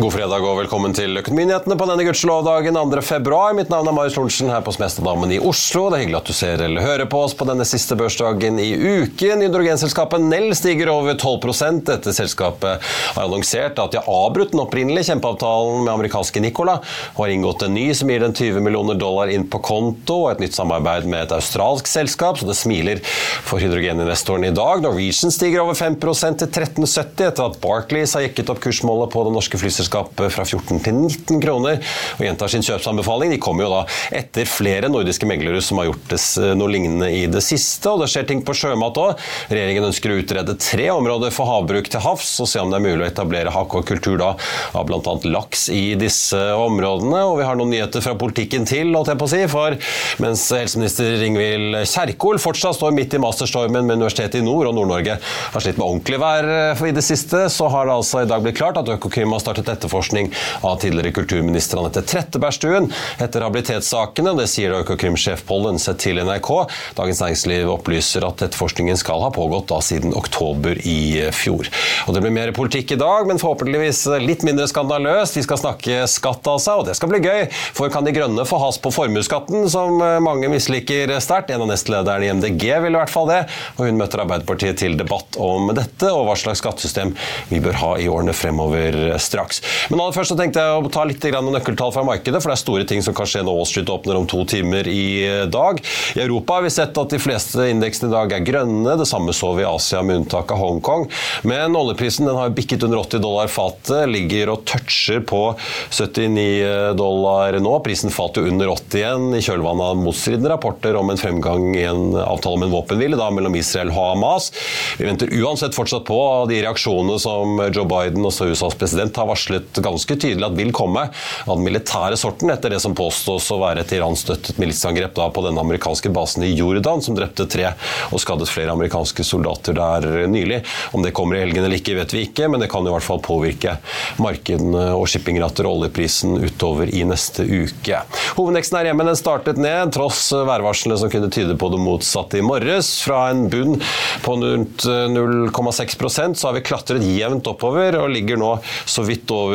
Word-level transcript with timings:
God 0.00 0.14
fredag 0.14 0.44
og 0.48 0.54
velkommen 0.56 0.94
til 0.96 1.18
Økonominyhetene 1.20 1.76
på 1.76 1.84
denne 1.84 2.04
gudskjelovdagen 2.06 2.72
2. 2.72 3.02
februar. 3.04 3.52
Mitt 3.52 3.68
navn 3.68 3.90
er 3.90 3.92
Marius 3.92 4.14
Lorentzen 4.16 4.48
her 4.48 4.62
på 4.64 4.72
Smestadammen 4.72 5.34
i 5.34 5.40
Oslo. 5.44 5.90
Det 5.90 5.98
er 5.98 6.00
hyggelig 6.06 6.16
at 6.16 6.30
du 6.30 6.36
ser 6.38 6.62
eller 6.64 6.86
hører 6.86 7.08
på 7.10 7.18
oss 7.20 7.34
på 7.36 7.44
denne 7.44 7.66
siste 7.68 7.98
børsdagen 8.00 8.56
i 8.64 8.70
uken. 8.78 9.44
Hydrogenselskapet 9.44 10.24
Nell 10.24 10.54
stiger 10.56 10.88
over 10.88 11.18
12% 11.20 11.82
Dette 11.90 12.14
selskapet 12.16 12.86
har 12.86 13.26
annonsert 13.26 13.76
at 13.82 13.92
de 13.92 14.00
har 14.00 14.08
avbrutt 14.08 14.54
den 14.54 14.62
opprinnelige 14.62 15.10
kjempeavtalen 15.10 15.82
med 15.82 15.92
amerikanske 15.92 16.40
Nicola 16.46 16.78
og 17.10 17.20
har 17.20 17.34
inngått 17.34 17.66
en 17.68 17.76
ny 17.76 17.84
som 17.92 18.08
gir 18.08 18.24
den 18.24 18.32
20 18.32 18.64
millioner 18.64 18.96
dollar 18.96 19.28
inn 19.28 19.50
på 19.52 19.60
konto, 19.60 20.22
og 20.22 20.30
et 20.30 20.46
nytt 20.46 20.56
samarbeid 20.56 21.10
med 21.12 21.26
et 21.26 21.36
australsk 21.36 21.90
selskap, 21.90 22.40
så 22.40 22.48
det 22.48 22.56
smiler 22.56 23.04
for 23.04 23.60
hydrogeninvestoren 23.60 24.48
i 24.48 24.54
dag. 24.56 24.80
Norwegian 24.80 25.36
stiger 25.36 25.66
over 25.66 25.76
5% 25.76 26.40
til 26.40 26.52
13,70 26.64 27.28
etter 27.28 27.44
at 27.50 27.60
Barclays 27.60 28.16
har 28.16 28.24
jekket 28.30 28.56
opp 28.56 28.64
kursmålet 28.64 29.12
på 29.12 29.28
det 29.28 29.36
norske 29.36 29.60
flyselskapet 29.60 29.89
fra 29.90 30.44
14 30.44 30.80
til 30.84 30.96
19 30.96 31.40
kroner 31.42 31.80
og 32.16 32.24
gjentar 32.24 32.52
sin 32.52 32.64
kjøpsanbefaling. 32.64 33.34
De 33.34 33.40
kommer 33.42 33.66
jo 33.66 33.72
da 33.72 33.82
etter 34.20 34.48
flere 34.48 34.90
nordiske 34.92 35.28
meglere 35.28 35.62
som 35.64 35.80
har 35.80 35.90
gjort 35.90 36.14
noe 36.58 36.70
lignende 36.72 37.10
i 37.12 37.24
det 37.30 37.42
siste. 37.44 37.90
Og 37.90 38.02
det 38.02 38.10
skjer 38.12 38.28
ting 38.28 38.42
på 38.46 38.56
sjømat 38.56 39.00
òg. 39.00 39.24
Regjeringen 39.50 39.88
ønsker 39.90 40.12
å 40.12 40.18
utrede 40.20 40.56
tre 40.60 40.88
områder 40.92 41.34
for 41.34 41.50
havbruk 41.50 41.90
til 41.90 42.04
havs 42.04 42.32
og 42.42 42.50
se 42.50 42.62
om 42.62 42.72
det 42.72 42.80
er 42.80 42.86
mulig 42.86 43.06
å 43.06 43.10
etablere 43.10 43.54
hakkekultur 43.54 44.18
da 44.20 44.32
av 44.76 44.86
bl.a. 44.88 45.16
laks 45.30 45.68
i 45.74 45.94
disse 46.00 46.40
områdene. 46.56 47.24
Og 47.28 47.38
vi 47.40 47.48
har 47.48 47.58
noen 47.58 47.72
nyheter 47.74 48.04
fra 48.04 48.16
politikken 48.20 48.66
til, 48.68 48.92
holdt 48.94 49.12
jeg 49.12 49.20
på 49.20 49.28
å 49.28 49.32
si. 49.34 49.42
For 49.50 49.78
mens 50.22 50.46
helseminister 50.54 51.26
Ingvild 51.26 51.80
Kjerkol 51.90 52.40
fortsatt 52.42 52.78
står 52.78 52.94
midt 52.96 53.16
i 53.16 53.22
masterstormen 53.22 53.86
med 53.86 54.00
Universitetet 54.00 54.40
i 54.40 54.46
Nord, 54.46 54.70
og 54.70 54.76
Nord-Norge 54.78 55.18
har 55.20 55.64
slitt 55.64 55.78
med 55.80 55.86
ordentlig 55.86 56.20
vær 56.22 56.50
i 56.90 56.94
det 56.94 57.04
siste, 57.06 57.44
så 57.52 57.68
har 57.72 57.88
det 57.88 57.96
altså 57.96 58.24
i 58.24 58.28
dag 58.28 58.42
blitt 58.44 58.58
klart 58.58 58.78
at 58.80 58.88
Økokrim 58.90 59.32
har 59.34 59.42
startet 59.42 59.68
etterforskning 59.80 60.30
av 60.60 60.76
tidligere 60.84 61.14
kulturminister 61.16 61.80
Anette 61.80 62.04
Trettebergstuen 62.04 62.90
etter 63.18 63.44
habilitetssakene. 63.46 64.36
Det 64.36 64.46
sier 64.50 64.76
Økokrim-sjef 64.82 65.46
Pollen 65.48 65.70
Lønseth 65.70 66.02
til 66.02 66.20
NRK. 66.20 66.50
Dagens 66.98 67.20
Næringsliv 67.22 67.70
opplyser 67.72 68.24
at 68.26 68.42
etterforskningen 68.44 68.98
skal 69.00 69.22
ha 69.24 69.30
pågått 69.34 69.68
da 69.70 69.80
siden 69.84 70.14
oktober 70.16 70.78
i 70.84 71.30
fjor. 71.34 71.68
Og 72.06 72.14
Det 72.14 72.22
blir 72.24 72.34
mer 72.34 72.52
politikk 72.56 72.92
i 72.96 73.00
dag, 73.00 73.28
men 73.28 73.40
forhåpentligvis 73.40 74.02
litt 74.20 74.44
mindre 74.46 74.66
skandaløst. 74.68 75.38
Vi 75.38 75.44
skal 75.46 75.60
snakke 75.60 76.02
skatt 76.10 76.46
altså, 76.50 76.80
og 76.80 76.88
det 76.88 76.96
skal 76.98 77.12
bli 77.12 77.22
gøy. 77.24 77.46
For 77.76 77.92
kan 77.92 78.04
De 78.04 78.14
Grønne 78.16 78.44
få 78.48 78.60
has 78.60 78.80
på 78.82 78.92
formuesskatten, 78.92 79.68
som 79.72 80.00
mange 80.24 80.50
misliker 80.52 81.14
sterkt? 81.22 81.52
En 81.54 81.64
av 81.64 81.70
nestlederne 81.70 82.26
i 82.26 82.32
MDG 82.34 82.66
vil 82.84 82.96
i 82.96 83.00
hvert 83.00 83.12
fall 83.12 83.30
det. 83.30 83.40
Og 83.78 83.86
hun 83.88 84.00
møter 84.00 84.24
Arbeiderpartiet 84.24 84.80
til 84.82 84.98
debatt 85.00 85.38
om 85.40 85.70
dette, 85.76 86.10
og 86.10 86.26
hva 86.28 86.36
slags 86.38 86.60
skattesystem 86.60 87.14
vi 87.50 87.62
bør 87.62 87.78
ha 87.80 87.92
i 88.00 88.08
årene 88.10 88.34
fremover 88.36 89.16
straks. 89.22 89.62
Men 89.90 90.00
aller 90.02 90.16
først 90.16 90.34
så 90.34 90.38
tenkte 90.38 90.62
jeg 90.62 90.78
å 90.78 90.92
ta 90.92 91.04
litt 91.08 91.24
nøkkeltall 91.30 91.92
fra 91.94 92.04
markedet, 92.06 92.40
for 92.42 92.50
det 92.50 92.56
er 92.56 92.62
store 92.62 92.86
ting 92.88 93.02
som 93.04 93.16
kan 93.16 93.28
skje 93.28 93.42
når 93.46 93.58
Wall 93.60 93.90
åpner 93.94 94.18
om 94.18 94.26
to 94.28 94.44
timer 94.48 94.88
i 94.88 95.46
dag. 95.50 95.80
I 96.16 96.22
Europa 96.24 96.58
har 96.58 96.66
vi 96.66 96.72
sett 96.74 96.98
at 96.98 97.12
de 97.12 97.20
fleste 97.22 97.66
indeksene 97.70 98.10
i 98.10 98.14
dag 98.14 98.34
er 98.36 98.44
grønne. 98.46 98.96
Det 99.00 99.08
samme 99.08 99.34
så 99.36 99.52
vi 99.56 99.64
i 99.64 99.68
Asia, 99.68 100.02
med 100.06 100.22
unntak 100.22 100.52
av 100.54 100.60
Hongkong. 100.60 101.06
Men 101.48 101.76
oljeprisen 101.78 102.28
den 102.28 102.38
har 102.38 102.54
bikket 102.54 102.84
under 102.86 103.02
80 103.02 103.24
dollar 103.24 103.50
fatet, 103.52 104.08
ligger 104.10 104.54
og 104.54 104.64
toucher 104.68 105.22
på 105.26 105.42
79 105.90 106.94
dollar 106.98 107.58
nå. 107.62 107.76
Prisen 107.84 108.14
falt 108.14 108.38
jo 108.40 108.46
under 108.48 108.72
80 108.72 109.00
igjen 109.00 109.28
i 109.36 109.42
kjølvannet 109.44 109.92
av 109.92 110.00
motstridende 110.00 110.52
rapporter 110.52 110.96
om 110.98 111.12
en 111.12 111.20
fremgang 111.20 111.70
i 111.76 111.84
en 111.88 112.14
avtale 112.20 112.58
om 112.58 112.66
en 112.66 112.74
våpenhvile 112.74 113.18
mellom 113.30 113.56
Israel 113.58 113.90
og 113.92 113.98
Hamas. 113.98 114.50
Vi 114.98 115.06
venter 115.06 115.32
uansett 115.40 115.76
fortsatt 115.76 116.06
på 116.08 116.20
de 116.50 116.60
reaksjonene 116.64 117.18
som 117.20 117.60
Joe 117.70 117.86
Biden, 117.88 118.24
også 118.26 118.48
USAs 118.50 118.76
president, 118.80 119.16
har 119.16 119.28
varslet 119.28 119.59
ganske 119.80 120.16
tydelig 120.16 120.46
at 120.46 120.56
vil 120.58 120.72
komme 120.76 121.06
av 121.10 121.54
den 121.54 121.64
militære 121.66 122.18
sorten, 122.20 122.50
etter 122.52 122.74
det 122.74 122.80
som 122.82 122.96
påstås 122.96 123.50
å 123.54 123.60
være 123.62 123.84
et 123.84 123.94
Iran-støttet 123.96 124.60
militsangrep 124.60 125.18
på 125.34 125.44
den 125.44 125.58
amerikanske 125.60 126.12
basen 126.14 126.44
i 126.46 126.52
Jordan, 126.54 127.02
som 127.02 127.16
drepte 127.18 127.46
tre 127.50 127.72
og 128.10 128.22
skadet 128.22 128.48
flere 128.50 128.74
amerikanske 128.74 129.24
soldater 129.26 129.76
der 129.76 130.26
nylig. 130.30 130.62
Om 130.96 131.04
det 131.04 131.14
kommer 131.16 131.36
i 131.36 131.44
helgen 131.44 131.64
eller 131.64 131.80
ikke, 131.80 131.96
vet 131.98 132.14
vi 132.14 132.24
ikke, 132.28 132.48
men 132.50 132.62
det 132.62 132.70
kan 132.72 132.86
i 132.86 132.92
hvert 132.92 133.06
fall 133.06 133.22
påvirke 133.24 133.76
markedene 134.22 134.90
og 134.96 135.08
shippingrater 135.10 135.68
og 135.68 135.80
oljeprisen 135.80 136.38
utover 136.40 136.90
i 136.94 137.04
neste 137.08 137.44
uke. 137.46 138.02
Hovedveksten 138.38 138.78
her 138.78 138.90
hjemme 138.90 139.06
den 139.08 139.18
startet 139.18 139.60
ned, 139.60 139.92
tross 139.96 140.28
værvarslene 140.34 140.98
som 141.00 141.12
kunne 141.12 141.30
tyde 141.32 141.56
på 141.60 141.70
det 141.72 141.80
motsatte 141.82 142.40
i 142.40 142.44
morges. 142.44 142.92
Fra 143.04 143.26
en 143.32 143.46
bunn 143.52 143.78
på 144.24 144.36
rundt 144.40 144.84
0,6% 144.86 146.34
så 146.34 146.48
har 146.48 146.56
vi 146.56 146.64
klatret 146.64 147.04
jevnt 147.04 147.48
oppover 147.50 147.98
og 148.00 148.10
ligger 148.12 148.40
nå 148.40 148.52
så 148.88 149.04
vidt 149.06 149.30
over 149.34 149.49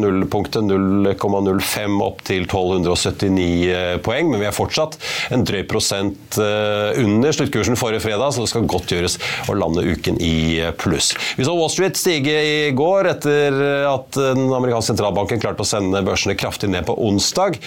nullpunktet 0.00 0.68
0,05 0.68 1.96
opp 2.04 2.22
til 2.28 2.44
1279 2.44 4.02
poeng, 4.04 4.30
men 4.30 4.42
vi 4.42 4.48
er 4.50 4.56
fortsatt 4.56 4.98
en 5.34 5.44
drøy 5.48 5.62
prosent 5.70 6.38
under 6.40 7.34
sluttkursen 7.34 7.78
forrige 7.80 8.04
fredag, 8.04 8.34
så 8.34 8.44
det 8.44 8.52
skal 8.52 8.68
godt 8.70 8.92
gjøres 8.94 9.18
å 9.50 9.56
lande 9.56 9.84
uken 9.86 10.20
i 10.22 10.60
pluss. 10.80 11.12
Vi 11.38 11.46
så 11.46 11.54
Wall 11.56 11.72
Street 11.72 11.98
stige 11.98 12.36
i 12.44 12.70
går 12.76 13.10
etter 13.14 13.56
at 13.90 14.16
den 14.16 14.46
amerikanske 14.46 14.90
sentralbanken 14.94 15.40
klarte 15.42 15.64
å 15.64 15.68
sende 15.68 16.02
børsene 16.06 16.36
kraftig 16.38 16.70
ned 16.72 16.86
på 16.88 16.96
onsdag. 16.98 17.58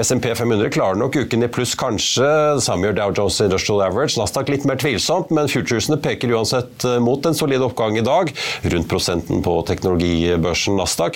SMP 0.00 0.30
500 0.36 0.72
klarer 0.74 0.98
nok 1.00 1.18
uken 1.24 1.44
i 1.46 1.50
pluss, 1.52 1.74
kanskje. 1.78 2.28
Det 2.56 2.64
samme 2.64 2.88
gjør 2.88 2.96
Dow 2.98 3.14
Jones 3.16 3.40
Industrial 3.44 3.82
Average. 3.86 4.16
Nasdaq 4.20 4.52
litt 4.52 4.66
mer 4.68 4.78
tvilsomt, 4.80 5.32
men 5.34 5.50
futuresene 5.50 5.98
peker 6.02 6.32
uansett 6.36 6.86
mot 7.02 7.24
en 7.26 7.36
solid 7.36 7.64
oppgang 7.66 7.98
i 7.98 8.04
dag, 8.06 8.30
rundt 8.72 8.90
prosenten 8.90 9.42
på 9.44 9.56
teknologibørsen 9.68 10.78
Nasdaq. 10.80 11.09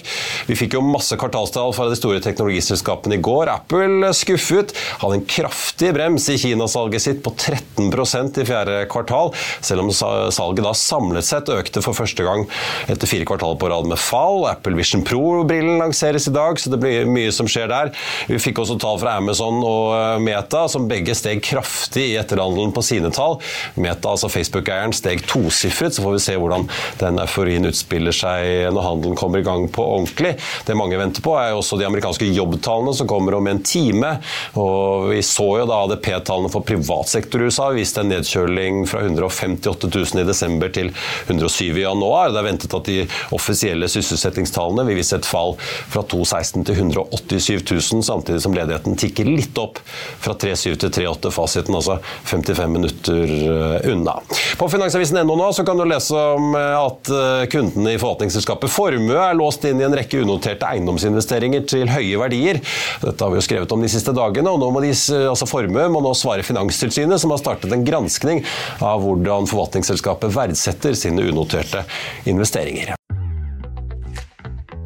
Vi 0.49 0.57
fikk 0.59 0.77
jo 0.79 0.83
masse 0.85 1.17
kvartalstall 1.21 1.75
fra 1.77 1.89
de 1.91 1.99
store 1.99 2.23
teknologiselskapene 2.25 3.19
i 3.19 3.23
går. 3.25 3.51
Apple 3.53 4.11
skuffet, 4.17 4.75
hadde 5.01 5.21
en 5.21 5.27
kraftig 5.29 5.93
brems 5.97 6.29
i 6.33 6.39
Kinasalget 6.41 7.05
sitt 7.05 7.23
på 7.25 7.33
13% 7.35 8.41
i 8.41 8.47
fjerde 8.49 8.81
kvartal, 8.93 9.33
selv 9.65 9.85
om 9.85 9.93
salget 9.95 10.65
da 10.65 10.75
samlet 10.77 11.27
sett 11.27 11.51
økte 11.53 11.83
for 11.85 11.97
første 11.97 12.25
gang 12.27 12.47
etter 12.91 13.09
fire 13.11 13.27
kvartaler 13.29 13.59
på 13.61 13.71
rad 13.71 13.89
med 13.91 14.01
fall. 14.01 14.45
Apple 14.51 14.77
Vision 14.79 15.05
Pro-brillen 15.07 15.81
lanseres 15.81 16.29
i 16.29 16.35
dag, 16.35 16.59
så 16.61 16.73
det 16.73 16.81
blir 16.83 17.09
mye 17.11 17.33
som 17.35 17.49
skjer 17.51 17.71
der. 17.71 17.93
Vi 18.31 18.41
fikk 18.43 18.63
også 18.63 18.79
tall 18.83 19.01
fra 19.03 19.17
Amazon 19.21 19.61
og 19.65 20.23
Meta, 20.25 20.67
som 20.71 20.89
begge 20.91 21.17
steg 21.19 21.43
kraftig 21.45 22.11
i 22.13 22.19
etterhandelen 22.21 22.73
på 22.75 22.85
sine 22.85 23.13
tall. 23.15 23.39
Meta, 23.81 24.15
altså 24.15 24.31
Facebook-eieren, 24.33 24.95
steg 24.97 25.25
tosifret, 25.29 25.97
så 25.97 26.05
får 26.05 26.17
vi 26.17 26.23
se 26.27 26.39
hvordan 26.41 26.69
den 27.01 27.21
euforien 27.23 27.69
utspiller 27.69 28.15
seg 28.15 28.71
når 28.75 28.89
handelen 28.89 29.19
kommer 29.19 29.43
i 29.43 29.47
gang 29.47 29.69
på 29.73 29.84
ordentlig. 29.85 30.35
Det 30.67 30.77
mange 30.79 30.99
venter 31.01 31.25
på, 31.25 31.35
er 31.39 31.55
også 31.55 31.79
de 31.81 31.87
amerikanske 31.89 32.29
jobbtallene 32.35 32.95
som 32.97 33.09
kommer 33.11 33.39
om 33.39 33.49
en 33.51 33.63
time. 33.65 34.17
Og 34.61 35.11
vi 35.13 35.21
så 35.27 35.47
jo 35.61 35.69
da 35.69 35.83
ADP-tallene 35.85 36.53
for 36.53 36.67
privatsektor 36.67 37.43
i 37.43 37.51
USA 37.51 37.71
viste 37.75 38.03
en 38.03 38.13
nedkjøling 38.13 38.85
fra 38.91 39.05
158 39.05 39.91
000 39.91 40.23
i 40.23 40.27
desember 40.29 40.73
til 40.75 40.91
107 41.27 41.79
i 41.79 41.85
januar. 41.85 42.33
Det 42.33 42.41
er 42.41 42.49
ventet 42.49 42.77
at 42.79 42.91
de 42.91 42.99
offisielle 43.37 43.89
sysselsettingstallene 43.91 44.87
vil 44.89 45.01
vise 45.01 45.17
et 45.19 45.29
fall 45.29 45.57
fra 45.61 46.05
216 46.11 46.67
til 46.69 46.81
187 46.81 47.71
000, 47.71 48.05
samtidig 48.07 48.43
som 48.45 48.55
ledigheten 48.57 48.99
tikker 49.01 49.29
litt 49.29 49.59
opp 49.61 49.81
fra 50.23 50.35
3,7 50.35 50.77
til 50.85 50.93
3,8. 51.01 51.33
Fasiten 51.35 51.77
altså 51.77 51.99
55 52.31 52.73
minutter 52.73 53.35
eh, 53.35 53.93
unna. 53.93 54.19
På 54.59 54.69
finansavisen.no 54.73 55.37
nå 55.37 55.51
så 55.57 55.65
kan 55.67 55.79
du 55.81 55.87
lese 55.89 56.15
om 56.15 56.55
eh, 56.59 56.77
at 56.79 57.11
eh, 57.11 57.47
kundene 57.53 57.95
i 57.95 58.01
forvaltningsselskapet 58.01 58.73
Formue 58.73 59.19
er 59.19 59.37
låst 59.39 59.67
inn 59.69 59.74
i 59.81 59.87
en 59.87 59.97
rekke 59.97 60.23
unoterte 60.25 60.69
eiendomsinvesteringer 60.69 61.67
til 61.71 61.91
høye 61.91 62.21
verdier. 62.21 62.61
Dette 63.05 63.25
har 63.25 63.33
vi 63.33 63.41
jo 63.41 63.47
skrevet 63.47 63.77
om 63.77 63.85
de 63.85 63.93
siste 63.93 64.15
dagene, 64.17 64.55
og 64.55 64.63
nå 64.63 64.71
må 64.75 64.83
de, 64.85 64.93
altså 65.31 65.49
Formue 65.51 65.87
må 65.93 66.03
nå 66.05 66.15
svare 66.19 66.47
Finanstilsynet, 66.47 67.21
som 67.23 67.35
har 67.35 67.43
startet 67.43 67.75
en 67.75 67.87
granskning 67.87 68.45
av 68.81 69.05
hvordan 69.05 69.51
forvaltningsselskapet 69.51 70.35
verdsetter 70.35 70.97
sine 70.99 71.29
unoterte 71.31 71.85
investeringer. 72.31 72.95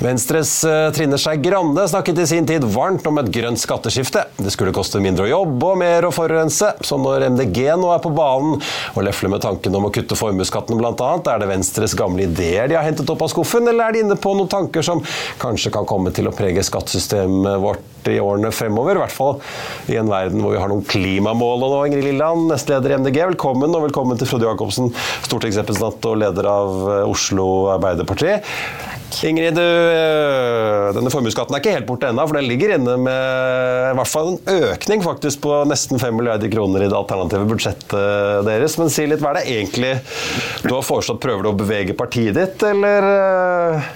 Venstres 0.00 0.64
eh, 0.64 0.90
Trine 0.96 1.18
Skei 1.20 1.36
Grande 1.36 1.82
snakket 1.88 2.18
i 2.18 2.26
sin 2.26 2.46
tid 2.48 2.64
varmt 2.64 3.04
om 3.06 3.18
et 3.20 3.26
grønt 3.28 3.60
skatteskifte. 3.60 4.22
Det 4.40 4.52
skulle 4.54 4.72
koste 4.72 5.00
mindre 5.02 5.26
å 5.26 5.28
jobbe 5.28 5.72
og 5.74 5.80
mer 5.82 6.06
å 6.08 6.12
forurense. 6.14 6.70
Så 6.80 6.96
når 6.96 7.26
MDG 7.34 7.58
nå 7.76 7.90
er 7.92 8.00
på 8.00 8.12
banen 8.16 8.56
og 8.94 9.04
lefler 9.04 9.34
med 9.34 9.44
tanken 9.44 9.76
om 9.76 9.90
å 9.90 9.92
kutte 9.92 10.16
formuesskatten 10.16 10.80
bl.a., 10.80 11.10
er 11.20 11.42
det 11.42 11.50
Venstres 11.50 11.92
gamle 11.98 12.24
ideer 12.24 12.70
de 12.70 12.78
har 12.78 12.86
hentet 12.86 13.12
opp 13.12 13.26
av 13.26 13.28
skuffen, 13.32 13.68
eller 13.68 13.90
er 13.90 13.96
de 13.98 14.04
inne 14.06 14.16
på 14.16 14.32
noen 14.38 14.48
tanker 14.48 14.86
som 14.86 15.02
kanskje 15.42 15.72
kan 15.74 15.88
komme 15.88 16.14
til 16.16 16.30
å 16.30 16.32
prege 16.36 16.64
skattesystemet 16.64 17.60
vårt 17.60 18.08
i 18.08 18.16
årene 18.24 18.54
fremover? 18.56 18.96
I 18.96 19.02
hvert 19.04 19.16
fall 19.18 19.92
i 19.92 20.00
en 20.00 20.08
verden 20.08 20.40
hvor 20.40 20.56
vi 20.56 20.62
har 20.62 20.72
noen 20.72 20.86
klimamål 20.88 21.66
og 21.66 21.74
nå, 21.74 21.82
Ingrid 21.90 22.08
Lilland, 22.08 22.46
nestleder 22.54 22.96
i 22.96 23.02
MDG. 23.04 23.20
Velkommen, 23.34 23.76
og 23.76 23.84
velkommen 23.90 24.16
til 24.16 24.32
Frode 24.32 24.48
Jacobsen, 24.48 24.88
stortingsrepresentant 25.28 26.08
og 26.08 26.18
leder 26.24 26.48
av 26.48 26.80
eh, 26.88 27.04
Oslo 27.12 27.50
Arbeiderparti. 27.76 28.38
Ingrid, 29.26 29.56
du, 29.56 29.62
eh, 29.62 30.90
denne 30.96 31.10
formuesskatten 31.12 31.54
er 31.56 31.62
ikke 31.62 31.74
helt 31.74 31.88
borte 31.88 32.08
ennå, 32.10 32.24
for 32.28 32.38
den 32.38 32.48
ligger 32.48 32.74
inne 32.76 32.96
med 33.00 33.90
i 33.90 33.96
hvert 33.98 34.10
fall 34.10 34.32
en 34.32 34.70
økning 34.70 35.04
faktisk 35.04 35.42
på 35.44 35.60
nesten 35.68 36.00
5 36.00 36.16
milliarder 36.16 36.52
kroner 36.52 36.84
i 36.84 36.90
det 36.90 36.96
alternative 36.96 37.48
budsjettet 37.50 38.46
deres. 38.46 38.78
Men 38.80 38.92
si 38.92 39.06
litt, 39.10 39.22
hva 39.22 39.34
er 39.34 39.40
det 39.40 39.56
egentlig 39.56 39.92
du 40.64 40.72
har 40.74 40.86
foreslått? 40.86 41.22
Prøver 41.22 41.44
du 41.46 41.52
å 41.52 41.58
bevege 41.58 41.96
partiet 41.98 42.38
ditt, 42.38 42.62
eller 42.66 43.08
eh, 43.10 43.90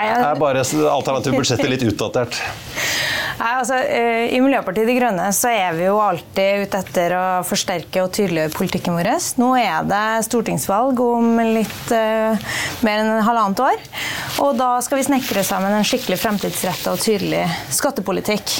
er 0.00 0.40
bare 0.40 0.64
alternative 0.64 1.36
budsjettet 1.36 1.70
litt 1.70 1.86
utdatert? 1.92 2.40
Nei, 3.40 3.54
altså, 3.56 3.78
eh, 3.88 4.34
I 4.36 4.40
Miljøpartiet 4.44 4.84
De 4.84 4.94
Grønne 4.98 5.30
så 5.32 5.48
er 5.48 5.72
vi 5.72 5.86
jo 5.86 5.96
alltid 6.02 6.66
ute 6.66 6.80
etter 6.82 7.14
å 7.16 7.24
forsterke 7.48 8.02
og 8.04 8.10
tydeliggjøre 8.12 8.52
politikken 8.52 8.98
vår. 8.98 9.08
Nå 9.40 9.54
er 9.56 9.86
det 9.88 10.26
stortingsvalg 10.26 11.00
om 11.00 11.38
litt 11.56 11.92
uh, 11.94 12.36
mer 12.84 13.00
enn 13.00 13.24
halvannet 13.24 13.62
år. 13.64 13.80
Og 14.44 14.58
da 14.58 14.68
skal 14.84 15.00
vi 15.00 15.06
snekre 15.08 15.44
sammen 15.46 15.72
en 15.72 15.86
skikkelig 15.88 16.18
fremtidsretta 16.20 16.92
og 16.92 17.00
tydelig 17.00 17.46
skattepolitikk. 17.72 18.52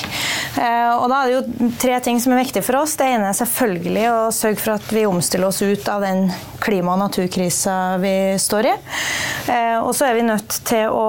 Uh, 0.57 0.97
og 0.97 1.07
da 1.13 1.19
er 1.21 1.29
det 1.29 1.37
jo 1.37 1.71
tre 1.83 2.01
ting 2.07 2.23
som 2.23 2.33
er 2.33 2.41
viktig 2.41 2.65
for 2.65 2.81
oss. 2.81 2.97
Det 2.97 3.11
ene 3.13 3.29
er 3.29 3.37
selvfølgelig 3.37 4.07
å 4.15 4.19
sørge 4.33 4.63
for 4.65 4.79
at 4.79 4.89
vi 4.97 5.05
omstiller 5.11 5.51
oss 5.53 5.61
ut 5.61 5.93
av 5.93 6.07
den 6.07 6.31
klima- 6.65 6.97
og 6.97 7.03
naturkrisa 7.05 7.77
vi 8.01 8.15
står 8.41 8.73
i. 8.73 8.75
Uh, 9.45 9.79
og 9.85 9.93
så 9.93 10.09
er 10.09 10.17
vi 10.17 10.25
nødt 10.25 10.63
til 10.73 10.89
å 10.89 11.09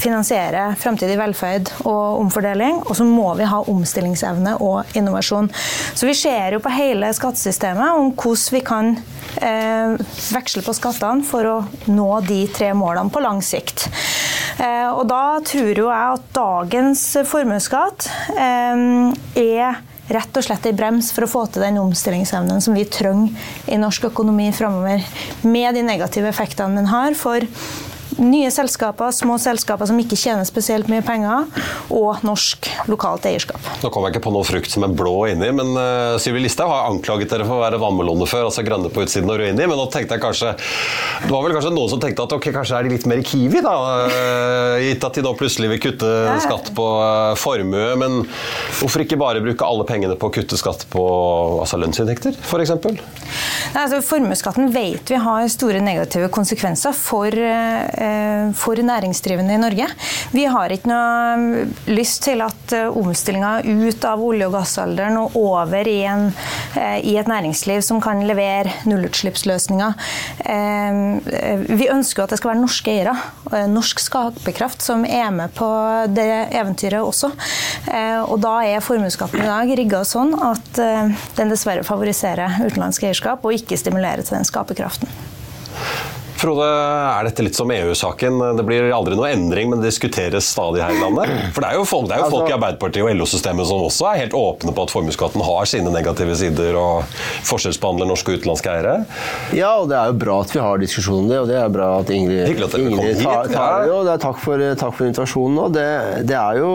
finansiere 0.00 0.72
fremtidig 0.80 1.14
velferd 1.20 1.68
og 1.86 2.19
omfordeling, 2.20 2.82
og 2.86 2.96
så 2.98 3.06
må 3.06 3.32
vi 3.38 3.48
ha 3.48 3.62
omstillingsevne 3.70 4.56
og 4.64 4.96
innovasjon. 4.98 5.50
Så 5.94 6.08
vi 6.08 6.16
ser 6.18 6.56
jo 6.56 6.62
på 6.64 6.72
hele 6.74 7.12
skattesystemet 7.16 7.96
om 7.96 8.12
hvordan 8.14 8.54
vi 8.56 8.62
kan 8.66 8.94
eh, 9.42 9.96
veksle 10.34 10.64
på 10.66 10.76
skattene 10.76 11.26
for 11.26 11.48
å 11.48 11.58
nå 11.90 12.10
de 12.28 12.42
tre 12.52 12.72
målene 12.76 13.12
på 13.12 13.22
lang 13.24 13.42
sikt. 13.44 13.88
Eh, 14.60 14.88
og 14.90 15.06
da 15.10 15.40
tror 15.46 15.72
jo 15.72 15.88
jeg 15.88 16.16
at 16.16 16.32
dagens 16.36 17.04
formuesskatt 17.28 18.10
eh, 18.36 18.88
er 19.40 19.86
rett 20.10 20.36
og 20.36 20.44
slett 20.44 20.66
en 20.66 20.78
brems 20.78 21.12
for 21.14 21.24
å 21.24 21.30
få 21.30 21.44
til 21.52 21.64
den 21.64 21.78
omstillingsevnen 21.80 22.62
som 22.64 22.74
vi 22.74 22.86
trenger 22.90 23.70
i 23.70 23.78
norsk 23.78 24.08
økonomi 24.10 24.50
framover, 24.54 25.04
med 25.46 25.78
de 25.78 25.84
negative 25.86 26.30
effektene 26.32 26.80
den 26.80 26.90
har 26.90 27.14
for 27.18 27.46
nye 28.20 28.50
selskaper, 28.52 29.10
små 29.14 29.38
selskaper 29.40 29.88
som 29.88 29.98
ikke 30.00 30.18
tjener 30.18 30.46
spesielt 30.48 30.90
mye 30.92 31.02
penger, 31.04 31.48
og 31.94 32.24
norsk 32.26 32.68
lokalt 32.90 33.26
eierskap. 33.30 33.60
Nå 33.82 33.90
kom 33.92 34.06
jeg 34.06 34.14
ikke 34.14 34.24
på 34.26 34.32
noe 34.34 34.46
frukt 34.46 34.70
som 34.72 34.84
er 34.86 34.94
blå 34.96 35.14
inni, 35.32 35.50
men 35.56 35.72
uh, 35.76 36.18
Sylvi 36.20 36.44
Listhaug 36.44 36.70
har 36.72 36.90
anklaget 36.90 37.32
dere 37.32 37.46
for 37.48 37.58
å 37.58 37.64
være 37.64 37.80
vannmeloner 37.80 38.30
før, 38.30 38.48
altså 38.50 38.64
grønne 38.66 38.92
på 38.92 39.04
utsiden 39.04 39.30
og 39.30 39.40
røde 39.40 39.54
inni, 39.54 39.68
men 39.70 39.80
nå 39.80 39.86
tenkte 39.92 40.16
jeg 40.16 40.24
kanskje 40.24 40.52
Det 41.24 41.32
var 41.32 41.44
vel 41.44 41.54
kanskje 41.56 41.72
noen 41.74 41.92
som 41.92 42.02
tenkte 42.02 42.26
at 42.26 42.34
ok, 42.36 42.50
kanskje 42.54 42.78
er 42.78 42.86
de 42.86 42.94
litt 42.94 43.08
mer 43.10 43.24
Kiwi, 43.26 43.62
da, 43.64 43.74
uh, 44.10 44.76
gitt 44.84 45.08
at 45.08 45.18
de 45.18 45.24
nå 45.26 45.34
plutselig 45.38 45.72
vil 45.74 45.82
kutte 45.88 46.12
skatt 46.44 46.72
på 46.76 46.86
uh, 47.00 47.34
formue, 47.40 47.88
men 48.00 48.20
hvorfor 48.80 49.04
ikke 49.04 49.20
bare 49.20 49.44
bruke 49.44 49.66
alle 49.66 49.86
pengene 49.88 50.18
på 50.20 50.30
å 50.30 50.34
kutte 50.34 50.58
skatt 50.60 50.86
på 50.92 51.04
altså 51.62 51.80
lønnsinntekter, 51.80 52.36
f.eks.? 52.36 52.76
Altså, 53.70 54.00
Formuesskatten 54.04 54.70
vet 54.74 55.10
vi 55.12 55.18
har 55.20 55.48
store 55.52 55.80
negative 55.84 56.30
konsekvenser 56.34 56.94
for 56.96 57.34
for 58.56 58.80
næringsdrivende 58.80 59.54
i 59.54 59.60
Norge. 59.60 59.86
Vi 60.32 60.44
har 60.50 60.72
ikke 60.72 60.90
noe 60.90 61.66
lyst 61.90 62.22
til 62.26 62.42
at 62.44 62.74
omstillinga 62.88 63.60
ut 63.66 64.04
av 64.06 64.22
olje- 64.22 64.48
og 64.48 64.54
gassalderen 64.54 65.18
og 65.20 65.36
over 65.38 65.88
i, 65.88 65.98
en, 66.08 66.28
i 67.02 67.16
et 67.20 67.30
næringsliv 67.30 67.82
som 67.86 68.00
kan 68.02 68.22
levere 68.26 68.72
nullutslippsløsninger. 68.88 69.96
Vi 71.70 71.90
ønsker 71.92 72.24
at 72.24 72.34
det 72.34 72.40
skal 72.40 72.52
være 72.52 72.62
norske 72.62 72.94
eiere, 72.94 73.16
norsk 73.70 74.02
skaperkraft, 74.02 74.84
som 74.84 75.04
er 75.04 75.30
med 75.34 75.54
på 75.56 75.68
det 76.12 76.28
eventyret 76.60 77.02
også. 77.02 77.32
Og 78.26 78.36
da 78.42 78.54
er 78.68 78.84
formuesskatten 78.84 79.42
i 79.42 79.50
dag 79.50 79.74
rigga 79.80 80.04
sånn 80.06 80.34
at 80.36 80.80
den 81.38 81.52
dessverre 81.52 81.86
favoriserer 81.86 82.60
utenlandsk 82.66 83.08
eierskap 83.08 83.44
og 83.44 83.56
ikke 83.56 83.78
stimulerer 83.80 84.24
til 84.24 84.38
den 84.38 84.48
skaperkraften. 84.48 85.10
Frode, 86.40 86.64
er 86.64 87.26
dette 87.26 87.44
litt 87.44 87.56
som 87.58 87.68
EU-saken? 87.68 88.38
Det 88.56 88.64
blir 88.64 88.86
aldri 88.96 89.16
noe 89.18 89.28
endring, 89.28 89.68
men 89.68 89.82
det 89.82 89.90
diskuteres 89.90 90.46
stadig 90.48 90.80
her 90.80 90.94
i 90.94 91.00
landet? 91.02 91.28
For 91.52 91.60
det 91.60 91.68
er 91.68 91.76
jo 91.76 91.82
folk, 91.84 92.08
er 92.08 92.22
jo 92.22 92.30
folk 92.32 92.46
i 92.46 92.54
altså- 92.54 92.56
Arbeiderpartiet 92.56 93.04
og 93.04 93.10
LO-systemet 93.18 93.68
som 93.68 93.82
også 93.84 94.06
er 94.08 94.20
helt 94.22 94.36
åpne 94.38 94.72
på 94.72 94.86
at 94.86 94.94
formuesskatten 94.94 95.44
har 95.44 95.68
sine 95.68 95.92
negative 95.92 96.36
sider 96.40 96.78
og 96.80 97.12
forskjellsbehandler 97.44 98.08
norske 98.08 98.32
og 98.32 98.40
utenlandske 98.40 98.72
eiere? 98.72 98.94
Ja, 99.52 99.74
og 99.82 99.90
det 99.90 99.98
er 99.98 100.14
jo 100.14 100.16
bra 100.22 100.38
at 100.40 100.54
vi 100.54 100.62
har 100.64 100.80
diskusjon 100.80 101.26
om 101.26 101.28
det, 101.28 101.42
og 101.42 101.50
det 101.50 101.58
er 101.60 101.74
bra 101.74 101.90
at 101.98 102.14
Ingrid, 102.14 102.64
at 102.64 102.78
Ingrid 102.80 103.20
tar, 103.20 103.52
tar 103.52 103.84
det. 103.84 103.92
Og 103.98 104.08
det 104.08 104.14
er 104.14 104.24
takk 104.24 104.40
for, 104.40 104.64
takk 104.80 104.96
for 104.96 105.10
invitasjonen. 105.10 105.60
Og 105.66 105.76
det, 105.76 105.86
det, 106.30 106.38
er 106.40 106.62
jo 106.62 106.72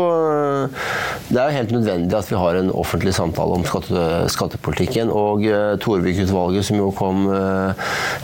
det 1.31 1.41
er 1.41 1.57
helt 1.57 1.73
nødvendig 1.73 2.19
at 2.19 2.29
vi 2.29 2.37
har 2.37 2.61
en 2.61 2.69
offentlig 2.69 3.15
samtale 3.17 3.57
om 3.57 3.65
skatte, 3.65 4.05
skattepolitikken. 4.29 5.09
Og 5.09 5.41
uh, 5.49 5.73
Torvik-utvalget, 5.81 6.69
som 6.69 6.77
jo 6.83 6.93
kom 6.93 7.25
uh, 7.33 7.73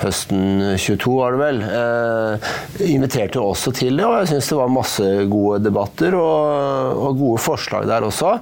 høsten 0.05 0.77
22, 0.77 1.17
var 1.31 1.37
det 1.37 1.45
vel, 1.45 1.61
eh, 1.63 2.91
inviterte 2.93 3.39
også 3.39 3.73
til 3.75 3.97
det. 3.97 4.05
Og 4.05 4.15
jeg 4.19 4.31
syns 4.31 4.49
det 4.51 4.57
var 4.57 4.71
masse 4.71 5.07
gode 5.31 5.59
debatter 5.63 6.15
og, 6.17 6.97
og, 6.97 7.19
gode 7.19 7.41
forslag 7.43 7.87
der 7.89 8.05
også. 8.07 8.37